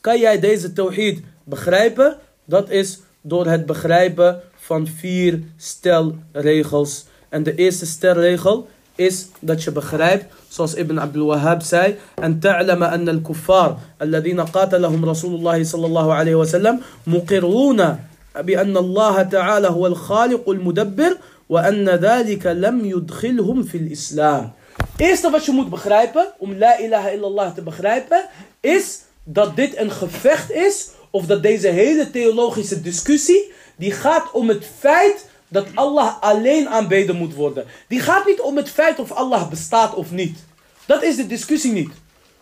[0.00, 2.16] kan jij deze tawhid begrijpen?
[2.44, 7.04] Dat is door het begrijpen van vier stelregels.
[7.28, 12.88] En de eerste stelregel is dat je begrijpt, zoals Ibn Abdul Wahhab zei, en ta'lama
[12.90, 17.98] anna al-kuffar, alladhina qatalahum Rasulullah sallallahu alayhi wa sallam, muqirruna
[18.34, 21.16] بأن الله تعالى هو الخالق المدبر
[21.48, 24.52] وأن ذلك لم يدخلهم في الإسلام.
[24.96, 28.28] Eerste wat je moet begrijpen, om la ilaha illallah te begrijpen,
[28.60, 34.49] is dat dit een gevecht is, of dat deze hele theologische discussie, die gaat om
[34.49, 37.65] het feit dat Allah alleen aanbeden moet worden.
[37.87, 40.39] Die gaat niet om het feit of Allah bestaat of niet.
[40.85, 41.91] Dat is de discussie niet.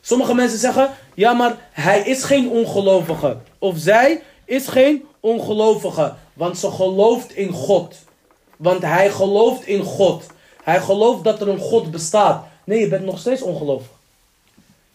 [0.01, 3.37] Sommige mensen zeggen, ja maar hij is geen ongelovige.
[3.59, 6.13] Of zij is geen ongelovige.
[6.33, 7.95] Want ze gelooft in God.
[8.57, 10.25] Want hij gelooft in God.
[10.63, 12.45] Hij gelooft dat er een God bestaat.
[12.63, 13.87] Nee, je bent nog steeds ongelovig.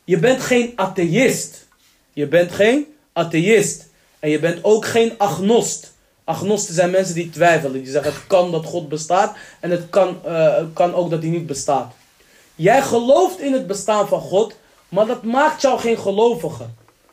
[0.05, 1.67] Je bent geen atheïst.
[2.13, 3.91] Je bent geen atheïst.
[4.19, 5.93] En je bent ook geen agnost.
[6.25, 7.83] Agnosten zijn mensen die twijfelen.
[7.83, 9.37] Die zeggen het kan dat God bestaat.
[9.61, 11.93] En het kan, uh, kan ook dat hij niet bestaat.
[12.55, 14.55] Jij gelooft in het bestaan van God.
[14.89, 16.65] Maar dat maakt jou geen gelovige.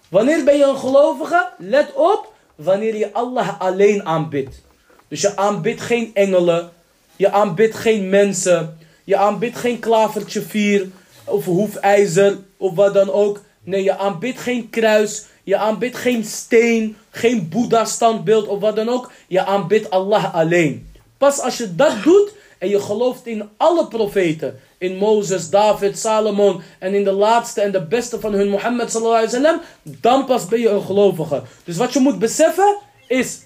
[0.09, 1.49] Wanneer ben je een gelovige?
[1.57, 2.33] Let op.
[2.55, 4.61] Wanneer je Allah alleen aanbidt.
[5.07, 6.69] Dus je aanbidt geen engelen.
[7.15, 8.77] Je aanbidt geen mensen.
[9.03, 10.87] Je aanbidt geen klavertje vier.
[11.23, 12.37] Of hoefijzer.
[12.57, 13.41] Of wat dan ook.
[13.69, 15.25] Nee, je aanbidt geen kruis.
[15.43, 19.11] Je aanbidt geen steen, geen Boeddha-standbeeld of wat dan ook.
[19.27, 20.91] Je aanbidt Allah alleen.
[21.17, 24.59] Pas als je dat doet en je gelooft in alle profeten.
[24.77, 29.25] In Mozes, David, Salomon en in de laatste en de beste van hun Mohammed sallallahu
[29.25, 29.61] alaihi wasallam.
[29.83, 31.41] Dan pas ben je een gelovige.
[31.63, 33.39] Dus wat je moet beseffen is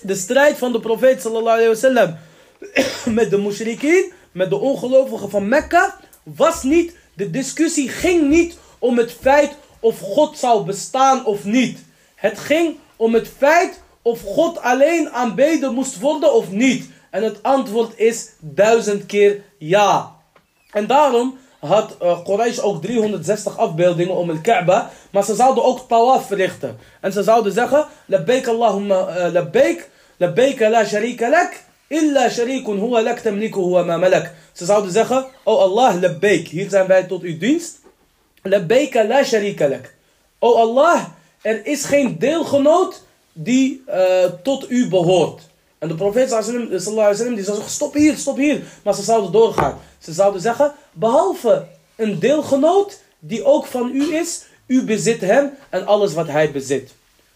[0.00, 2.16] de strijd van de profeet sallallahu alaihi wasallam
[3.18, 6.00] met de mushrikeen, met de ongelovigen van Mekka.
[6.22, 11.78] Was niet, de discussie ging niet om het feit of God zou bestaan of niet.
[12.14, 16.90] Het ging om het feit of God alleen aanbeden moest worden of niet.
[17.10, 20.16] En het antwoord is duizend keer ja.
[20.70, 24.90] En daarom had uh, Quraysh ook 360 afbeeldingen om het Kaaba.
[25.10, 26.78] Maar ze zouden ook tawaf verrichten.
[27.00, 33.18] En ze zouden zeggen, labbaik Allahumma labbaik, labbaik la sharika lak, illa sharikun huwa lak
[33.18, 34.32] tamlikuhu wa ma malak.
[34.52, 37.81] Ze zouden zeggen, oh Allah, labbaik, hier zijn wij tot uw dienst.
[38.42, 39.94] Labbaika la sharika lak.
[40.38, 41.04] O Allah,
[41.42, 45.40] er is geen deelgenoot die uh, tot u behoort.
[45.78, 48.62] En de profeet sallallahu alaihi wasallam die zou zeggen, stop hier, stop hier.
[48.84, 49.78] Maar ze zouden doorgaan.
[49.98, 51.66] Ze zouden zeggen, behalve
[51.96, 56.94] een deelgenoot die ook van u is, u bezit hem en alles wat hij bezit.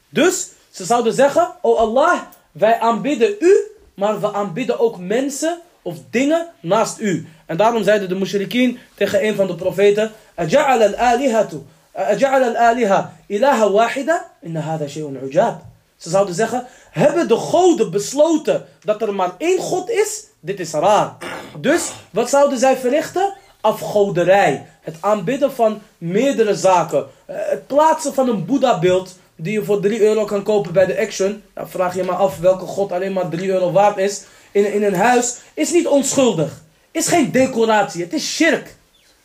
[0.08, 2.20] Dus ze zouden zeggen, o Allah,
[2.52, 3.56] wij aanbidden u,
[3.94, 7.26] maar we aanbidden ook mensen of dingen naast u.
[7.46, 11.56] En daarom zeiden de mushrikien tegen een van de profeten: Aja'al al-alihatu,
[11.92, 15.62] aja'al al-aliha, ilaha wahida, inna hada shay'un ujab.
[15.96, 20.24] Ze zouden zeggen: Hebben de goden besloten dat er maar één God is?
[20.40, 21.16] Dit is raar.
[21.58, 23.34] Dus wat zouden zij verrichten?
[23.60, 24.66] Afgoderij.
[24.80, 27.06] Het aanbidden van meerdere zaken.
[27.26, 30.98] Eh, het plaatsen van een Boeddha-beeld die je voor 3 euro kan kopen bij de
[31.00, 31.42] Action.
[31.54, 34.24] Dan vraag je maar af welke God alleen maar 3 euro waard is.
[34.52, 36.64] In een huis is niet onschuldig.
[36.96, 38.02] Is geen decoratie.
[38.02, 38.74] Het is shirk.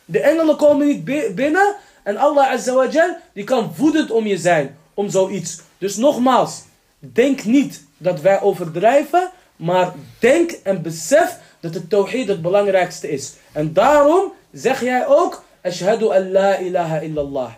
[0.04, 1.04] De engelen komen niet
[1.34, 1.74] binnen.
[2.02, 4.76] En Allah Azza die kan woedend om je zijn.
[4.94, 5.60] Om zoiets.
[5.78, 6.62] Dus nogmaals.
[6.98, 9.30] Denk niet dat wij overdrijven.
[9.56, 13.32] Maar denk en besef dat het tawhid het belangrijkste is.
[13.52, 15.42] En daarom zeg jij ook.
[15.62, 17.52] Ashhadu an la ilaha illallah.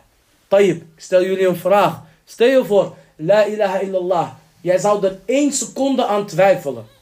[0.48, 2.02] Tayyip, ik stel jullie een vraag.
[2.24, 4.28] Stel je voor, la ilaha illallah.
[4.60, 6.93] Jij zou er één seconde aan twijfelen.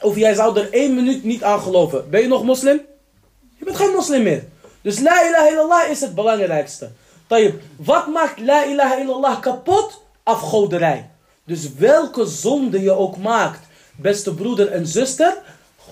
[0.00, 2.10] Of jij zou er één minuut niet aan geloven.
[2.10, 2.80] Ben je nog moslim?
[3.58, 4.44] Je bent geen moslim meer.
[4.82, 6.90] Dus la ilaha illallah is het belangrijkste.
[7.26, 10.02] Tayyip, wat maakt la ilaha illallah kapot?
[10.22, 11.10] Afgoderij.
[11.44, 13.66] Dus welke zonde je ook maakt,
[13.96, 15.36] beste broeder en zuster,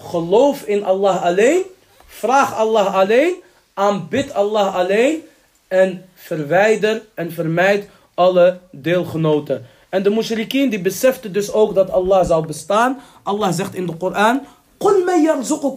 [0.01, 1.63] geloof in Allah alleen,
[2.07, 3.35] vraag Allah alleen,
[3.75, 5.25] aanbid Allah alleen
[5.69, 9.67] en verwijder en vermijd alle deelgenoten.
[9.95, 13.01] En de mushrikien die beseften dus ook dat Allah zou bestaan.
[13.23, 14.41] Allah zegt in de Koran.
[14.79, 15.05] Qul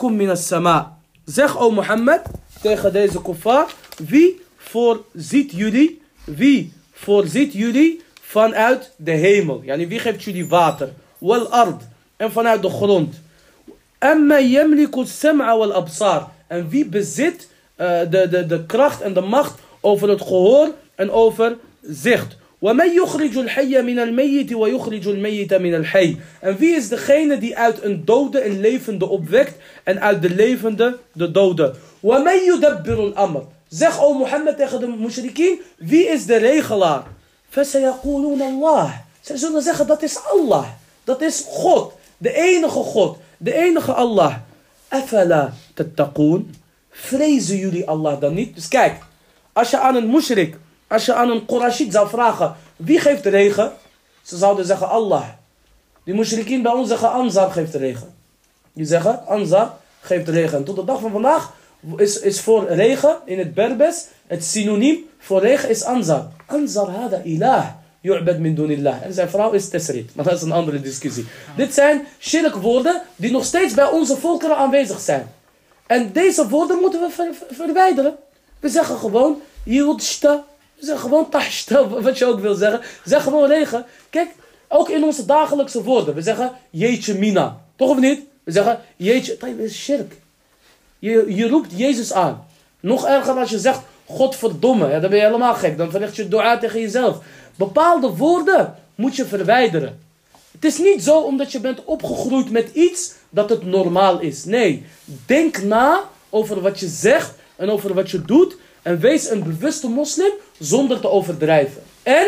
[0.09, 0.37] min.
[1.25, 2.21] Zeg o Mohammed
[2.61, 3.65] tegen deze kuffar.
[4.07, 6.01] Wie voorziet jullie?
[6.23, 9.61] Wie voorziet jullie vanuit de hemel?
[9.63, 10.89] Yani wie geeft jullie water?
[11.17, 11.83] Wal ard.
[12.15, 13.15] En vanuit de grond.
[14.39, 16.27] Yamliku as-sam'a absar.
[16.47, 21.11] En wie bezit eh, de, de, de kracht en de macht over het gehoor en
[21.11, 22.36] over zicht.
[22.62, 27.82] وَمَنْ يُخْرِجُ الْحَيَّ مِنَ الْمَيِّتِ وَيُخْرِجُ الْمَيِّتَ مِنَ الْحَيِّ En wie is degene die uit
[27.82, 31.74] een dode een levende opwekt en uit de levende de dode?
[32.00, 37.02] وَمَنْ يُدَبِّرُ الْأَمْرِ Zeg, o Mohammed tegen de mushrikeen, wie is de regelaar?
[37.48, 38.90] فَسَيَقُولُونَ اللَّهِ
[39.20, 40.66] Zij zullen zeggen, dat is Allah.
[41.04, 41.92] Dat is God.
[42.18, 43.18] De enige God.
[43.36, 44.34] De enige Allah.
[44.88, 46.54] أَفَلَا تَتَّقُونَ
[46.90, 48.54] Vrezen jullie Allah dan niet?
[48.54, 48.98] Dus kijk,
[49.52, 50.56] als je aan een mushrik,
[50.87, 53.71] als je aan een Qurashid zou vragen, wie geeft de regen?
[54.21, 55.23] Ze zouden zeggen Allah.
[56.03, 58.13] Die mushrikien bij ons zeggen Anzar geeft de regen.
[58.73, 60.57] Die zeggen Anzar geeft de regen.
[60.57, 61.53] En tot de dag van vandaag
[61.97, 66.27] is, is voor regen in het Berbers, het synoniem voor regen is Anzar.
[66.45, 67.65] Anzar hada ilah.
[68.01, 69.01] Yu'bad min dunillah.
[69.03, 70.15] En zijn vrouw is Tesrit.
[70.15, 71.25] Maar dat is een andere discussie.
[71.55, 75.31] Dit zijn shirk woorden die nog steeds bij onze volkeren aanwezig zijn.
[75.87, 78.15] En deze woorden moeten we ver, ver, verwijderen.
[78.59, 80.45] We zeggen gewoon Yudshta.
[80.79, 82.81] Zeggen gewoon Tashta, wat je ook wil zeggen.
[83.05, 83.85] Zeg gewoon regen.
[84.09, 84.29] Kijk,
[84.67, 86.15] ook in onze dagelijkse woorden.
[86.15, 87.61] We zeggen Jeetje Mina.
[87.75, 88.21] Toch of niet?
[88.43, 89.37] We zeggen Jeetje.
[89.39, 90.13] Dat is shirk.
[90.99, 92.45] Je, je roept Jezus aan.
[92.79, 94.89] Nog erger als je zegt Godverdomme.
[94.89, 95.77] Ja, dan ben je helemaal gek.
[95.77, 97.17] Dan verricht je dua tegen jezelf.
[97.55, 99.99] Bepaalde woorden moet je verwijderen.
[100.51, 104.45] Het is niet zo omdat je bent opgegroeid met iets dat het normaal is.
[104.45, 104.85] Nee,
[105.25, 108.55] denk na over wat je zegt en over wat je doet.
[108.81, 111.81] En wees een bewuste moslim zonder te overdrijven.
[112.03, 112.27] En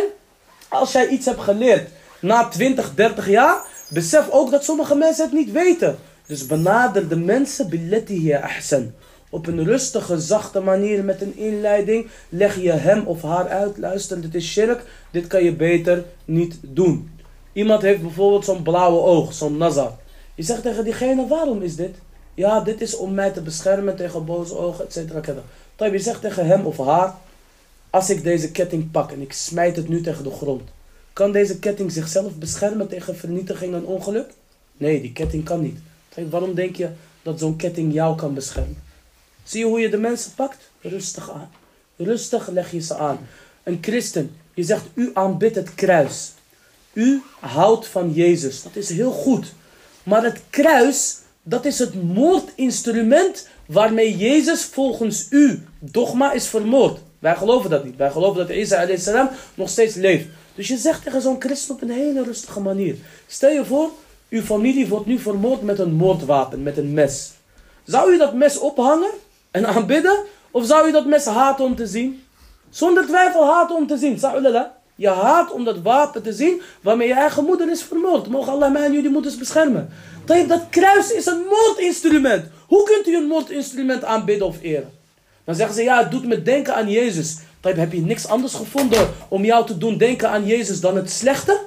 [0.68, 1.90] als jij iets hebt geleerd
[2.22, 5.98] na 20, 30 jaar, besef ook dat sommige mensen het niet weten.
[6.26, 8.92] Dus benader de mensen billeti ahsan.
[9.30, 13.78] Op een rustige, zachte manier met een inleiding leg je hem of haar uit.
[13.78, 17.12] Luister, dit is shirk, dit kan je beter niet doen.
[17.54, 19.98] Iemand heeft bijvoorbeeld zo'n blauwe oog, zo'n nazar.
[20.36, 21.96] Je zegt tegen diegene, waarom is dit?
[22.34, 25.22] Ja, dit is om mij te beschermen tegen boze ogen, et cetera.
[25.92, 27.16] Je zegt tegen hem of haar,
[27.90, 30.70] als ik deze ketting pak en ik smijt het nu tegen de grond.
[31.14, 34.30] Kan deze ketting zichzelf beschermen tegen vernietiging en ongeluk?
[34.78, 35.80] Nee, die ketting kan niet.
[36.30, 36.90] Waarom denk je
[37.22, 38.78] dat zo'n ketting jou kan beschermen?
[39.44, 40.70] Zie je hoe je de mensen pakt?
[40.82, 41.50] Rustig aan.
[41.96, 43.20] Rustig leg je ze aan.
[43.64, 46.32] Een christen, je zegt u aanbidt het kruis.
[46.94, 48.64] U houdt van Jezus.
[48.64, 49.54] Dat is heel goed.
[50.04, 57.00] Maar het kruis, dat is het moordinstrument waarmee Jezus volgens u dogma is vermoord.
[57.20, 57.96] Wij geloven dat niet.
[57.96, 60.28] Wij geloven dat Isa salam nog steeds leeft.
[60.56, 62.96] Dus je zegt tegen zo'n christen op een hele rustige manier.
[63.28, 63.90] Stel je voor,
[64.30, 67.32] uw familie wordt nu vermoord met een moordwapen, met een mes.
[67.84, 69.12] Zou u dat mes ophangen
[69.52, 70.18] en aanbidden?
[70.52, 72.24] Of zou u dat mes haten om te zien?
[72.70, 74.20] Zonder twijfel haten om te zien.
[74.96, 78.28] Je haat om dat wapen te zien waarmee je eigen moeder is vermoord.
[78.28, 79.90] Mogen Allah mij en jullie moeders beschermen.
[80.26, 82.46] Dat kruis is een moordinstrument.
[82.68, 84.99] Hoe kunt u een moordinstrument aanbidden of eren?
[85.50, 87.38] Dan zeggen ze, ja, het doet me denken aan Jezus.
[87.62, 91.62] Heb je niks anders gevonden om jou te doen denken aan Jezus dan het slechte?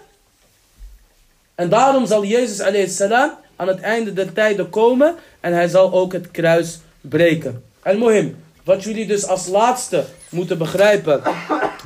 [1.54, 6.12] En daarom zal Jezus salam aan het einde der tijden komen en hij zal ook
[6.12, 7.62] het kruis breken.
[7.82, 11.22] En mohim, wat jullie dus als laatste moeten begrijpen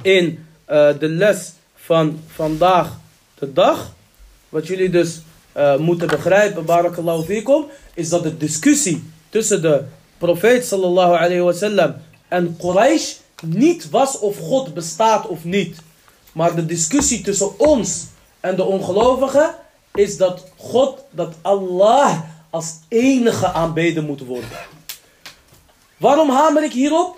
[0.03, 2.99] in uh, de les van vandaag
[3.39, 3.93] de dag.
[4.49, 5.21] Wat jullie dus
[5.57, 9.83] uh, moeten begrijpen, barakallahu fikum, is dat de discussie tussen de
[10.19, 11.95] profeet sallallahu alayhi wasallam
[12.29, 15.77] en Quraysh niet was of God bestaat of niet.
[16.33, 18.05] Maar de discussie tussen ons
[18.41, 19.55] en de ongelovigen
[19.95, 24.49] is dat God, dat Allah als enige aanbeden moet worden.
[25.97, 27.17] Waarom hamer ik hierop?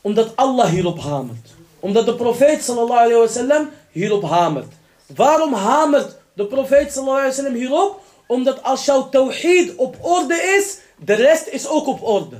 [0.00, 1.54] Omdat Allah hierop hamert.
[1.80, 4.72] Omdat de profeet sallallahu alayhi wasallam hierop hamert.
[5.14, 8.00] Waarom hamert de profeet sallallahu alayhi wasallam hierop?
[8.26, 12.36] Omdat als jouw tawhid op orde is, de rest is ook op orde.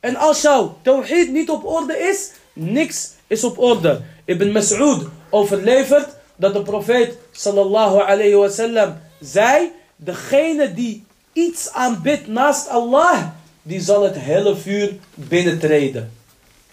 [0.00, 4.00] En als jouw tawhid niet op orde is, Niks is op orde.
[4.24, 12.68] Ibn Mas'ud overlevert dat de profeet sallallahu alayhi wasallam zei, degene die iets aanbidt naast
[12.68, 16.12] Allah, die zal het hele vuur binnentreden.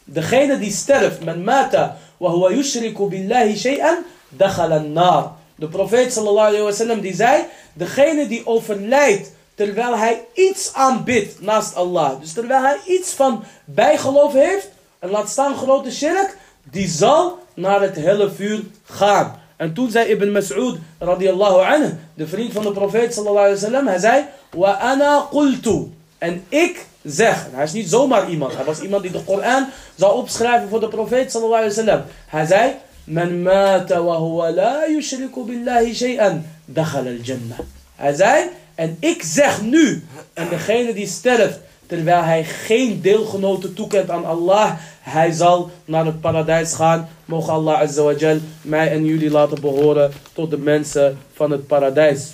[0.04, 5.32] Degene die sterft, men mata, wa huwa yushriku billahi shay'an, dakhala nar.
[5.56, 9.32] De profeet sallallahu alayhi wasallam die zei, degene die overlijdt
[9.66, 12.20] terwijl hij iets aanbidt naast Allah.
[12.20, 17.82] Dus terwijl hij iets van bijgeloof heeft, en laat staan grote shirk, die zal naar
[17.82, 19.40] het helle vuur gaan.
[19.56, 23.88] En toen zei Ibn Mas'ud radiyallahu anhu, de vriend van de profeet sallallahu alayhi wasallam,
[23.88, 25.92] hij zei, wa ana qultu.
[26.18, 30.18] En ik zeg, hij is niet zomaar iemand, hij was iemand die de Koran zou
[30.18, 32.04] opschrijven voor de profeet sallallahu alayhi wasallam.
[32.28, 37.60] Hij zei, man mata wa huwa la yushriku billahi shay'an, dakhala al-jannah.
[37.96, 40.04] Hij zei, en ik zeg nu,
[40.34, 46.22] en degene die sterft, terwijl hij geen deelgenoten toekent aan Allah, hij zal naar het
[46.22, 47.10] paradijs gaan.
[47.26, 51.68] Mogen Allah Azza wa Jal mij en jullie laten behoren tot de mensen van het
[51.68, 52.32] paradijs.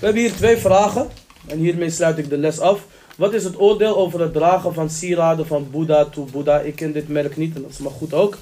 [0.00, 1.08] We hebben hier twee vragen.
[1.46, 2.86] En hiermee sluit ik de les af.
[3.16, 6.58] Wat is het oordeel over het dragen van sieraden van Boeddha to Boeddha?
[6.58, 8.36] Ik ken dit merk niet en dat is maar goed ook.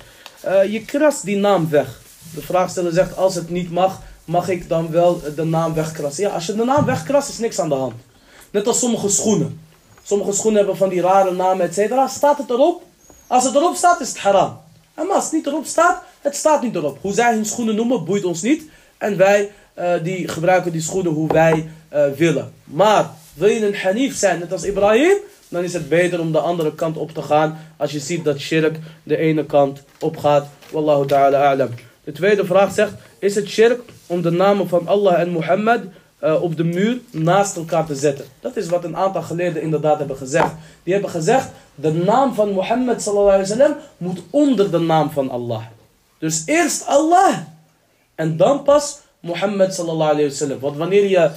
[0.46, 2.00] Uh, je krast die naam weg.
[2.34, 6.24] De vraagsteller zegt als het niet mag, mag ik dan wel de naam wegkrassen?
[6.24, 7.94] Ja, als je de naam wegkrast is niks aan de hand.
[8.50, 9.60] Net als sommige schoenen.
[10.02, 12.08] Sommige schoenen hebben van die rare namen, et cetera.
[12.08, 12.82] Staat het erop?
[13.26, 14.60] Als het erop staat, is het haram.
[14.94, 16.98] En als het niet erop staat, het staat niet erop.
[17.00, 18.62] Hoe zij hun schoenen noemen, boeit ons niet.
[18.98, 22.52] En wij uh, die gebruiken die schoenen hoe wij uh, willen.
[22.64, 25.16] Maar wil je een hanif zijn, net als Ibrahim,
[25.48, 27.58] dan is het beter om de andere kant op te gaan.
[27.76, 30.46] Als je ziet dat shirk de ene kant op gaat.
[30.70, 31.70] Wallahu ta'ala a'lam.
[32.04, 35.80] De tweede vraag zegt, is het shirk om de namen van Allah en Mohammed
[36.24, 38.24] uh, op de muur naast elkaar te zetten.
[38.40, 40.52] Dat is wat een aantal geleerden inderdaad hebben gezegd.
[40.82, 45.30] Die hebben gezegd, de naam van Mohammed sallallahu alaihi wasallam moet onder de naam van
[45.30, 45.62] Allah.
[46.18, 47.36] Dus eerst Allah
[48.14, 50.58] en dan pas Mohammed sallallahu alaihi wasallam.
[50.58, 51.30] Want wanneer je,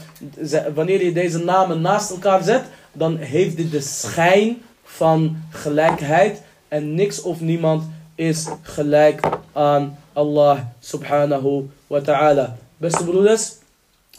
[0.74, 2.64] wanneer je deze namen naast elkaar zet,
[2.94, 7.84] dan heeft dit de schijn van gelijkheid en niks of niemand
[8.16, 9.20] is gelijk
[9.54, 12.58] aan Allah subhanahu wa ta'ala.
[12.82, 13.54] Beste broeders,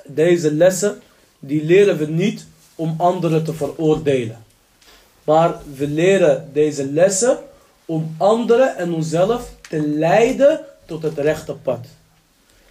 [0.06, 1.00] deze lessen,
[1.38, 4.44] die leren we niet om anderen te veroordelen.
[5.24, 7.38] Maar we leren deze lessen
[7.84, 11.86] om anderen en onszelf te leiden tot het rechte pad.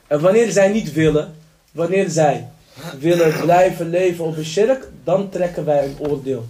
[0.08, 1.36] En wanneer zij niet willen,
[1.72, 2.48] wanneer zij
[3.00, 6.46] willen blijven leven op een shirk, dan trekken wij een oordeel.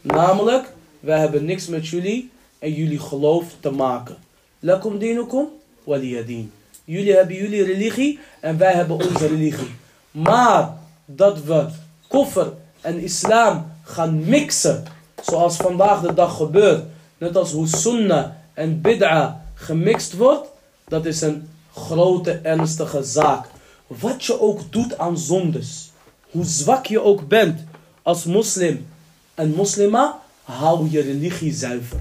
[0.00, 4.16] Namelijk, wij hebben niks met jullie en jullie geloof te maken.
[4.58, 5.48] Lakum dinukum
[5.84, 6.52] waliyadin.
[6.84, 9.74] Jullie hebben jullie religie en wij hebben onze religie.
[10.10, 11.66] Maar dat we
[12.08, 14.84] koffer en islam gaan mixen,
[15.22, 16.84] zoals vandaag de dag gebeurt,
[17.18, 20.48] net als hoe sunnah en bid'a gemixt wordt,
[20.88, 23.46] dat is een grote ernstige zaak.
[23.86, 25.90] Wat je ook doet aan zondes,
[26.30, 27.60] hoe zwak je ook bent
[28.02, 28.86] als moslim
[29.34, 32.00] en moslima, hou je religie zuiver.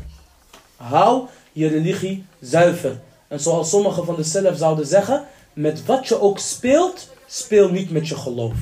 [0.75, 2.99] Hou je religie zuiver.
[3.31, 5.23] En zoals sommigen van de zelf zouden zeggen,
[5.53, 8.57] met wat je ook speelt, speel niet met je geloof.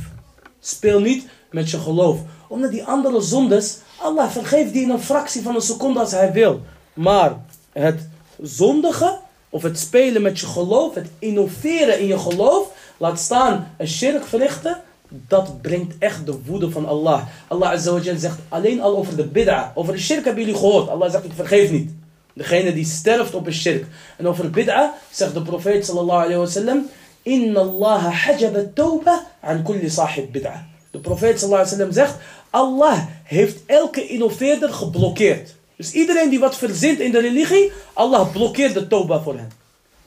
[0.59, 2.19] Speel niet met je geloof.
[2.47, 6.31] Omdat die andere zondes, Allah vergeeft die in een fractie van een seconde als hij
[6.31, 6.61] wil.
[6.93, 8.07] Maar het
[8.41, 9.17] zondige,
[9.49, 12.67] of het spelen met je geloof, het innoveren in je geloof,
[12.97, 17.23] laat staan een shirk verrichten, dat brengt echt de woede van Allah.
[17.47, 19.71] Allah Azza zegt alleen al over de bid'a.
[19.75, 20.89] Over de shirk hebben jullie gehoord.
[20.89, 21.91] Allah zegt ik vergeef niet.
[22.39, 23.85] Degene die sterft op een shirk.
[24.17, 26.85] En over bid'a zegt de profeet sallallahu alayhi wa sallam.
[27.23, 30.65] Inna Allah hajaba tawba aan kulli sahib bid'a.
[30.91, 32.15] De profeet sallallahu alayhi wa sallam zegt.
[32.49, 35.55] Allah heeft elke innoveerder geblokkeerd.
[35.75, 37.71] Dus iedereen die wat verzint in de religie.
[37.93, 39.51] Allah blokkeert de tawba voor hen.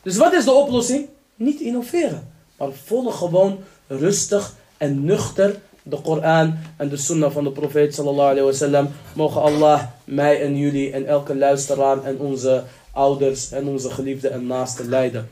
[0.03, 1.09] Dus wat is de oplossing?
[1.35, 2.33] Niet innoveren.
[2.57, 8.31] Maar volg gewoon rustig en nuchter de Koran en de sunnah van de profeet sallallahu
[8.31, 8.89] alayhi wa sallam.
[9.15, 12.63] Mogen Allah mij en jullie en elke luisteraar en onze
[12.93, 15.29] ouders en onze geliefden en naasten leiden.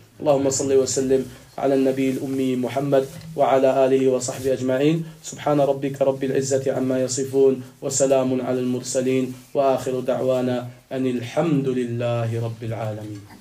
[0.48, 1.26] Salli wa sallim
[1.60, 8.40] على النبي الأمي محمد وعلى آله وصحبه أجمعين سبحان ربك رب العزة عما يصفون وسلام
[8.40, 13.39] على المرسلين وآخر دعوانا أن الحمد لله رب العالمين